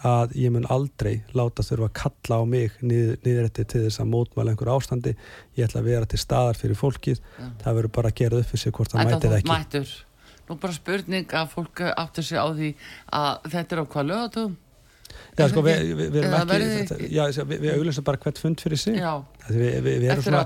[0.05, 4.11] að ég mun aldrei láta þurfa að kalla á mig niður, niðurætti til þess að
[4.13, 5.15] mótmæla einhver ástandi.
[5.57, 7.23] Ég ætla að vera til staðar fyrir fólkið.
[7.25, 7.47] Já.
[7.63, 9.53] það verður bara að gera upp fyrir sig hvort það mætir ekki.
[9.53, 9.95] mættur
[10.45, 12.75] Nú bara spurning að fólk áttur sig á því
[13.17, 14.57] að þetta er á hvað lögatum
[15.35, 18.63] Já, sko, við, við, við erum ekki, þetta, já, við, við auglumstum bara hvert fund
[18.63, 18.99] fyrir sig.
[19.49, 20.43] Við, erum svona,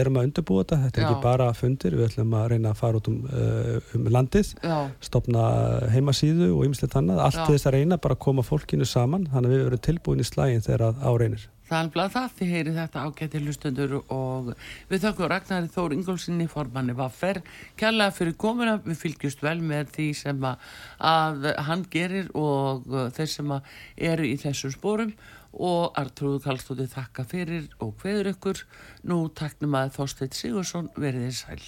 [0.00, 1.08] erum að undirbúa þetta, þetta er Já.
[1.10, 4.76] ekki bara fundir, við ætlum að reyna að fara út um, uh, um landið, Já,
[5.10, 5.46] stopna
[5.92, 9.56] heimasíðu og ymslegt annað, allt þess að reyna bara að koma fólkinu saman, þannig að
[9.56, 11.48] við verum tilbúin í slægin þegar að áreinir.
[11.70, 14.48] Það er alveg það þið heyri þetta ágæti hlustundur og
[14.90, 17.42] við þakkum Ragnari Þór Ingólfsinni formanni var fer
[17.78, 18.78] kærlega fyrir komuna.
[18.82, 23.54] Við fylgjumst vel með því sem að, hann gerir og uh, þeir sem
[24.10, 25.14] eru í þessum spórum
[25.50, 28.64] og Artrúðu Kallstóti þakka fyrir og hveður ykkur.
[29.06, 31.62] Nú taknum að Þorsteit Sigursson veriði sæl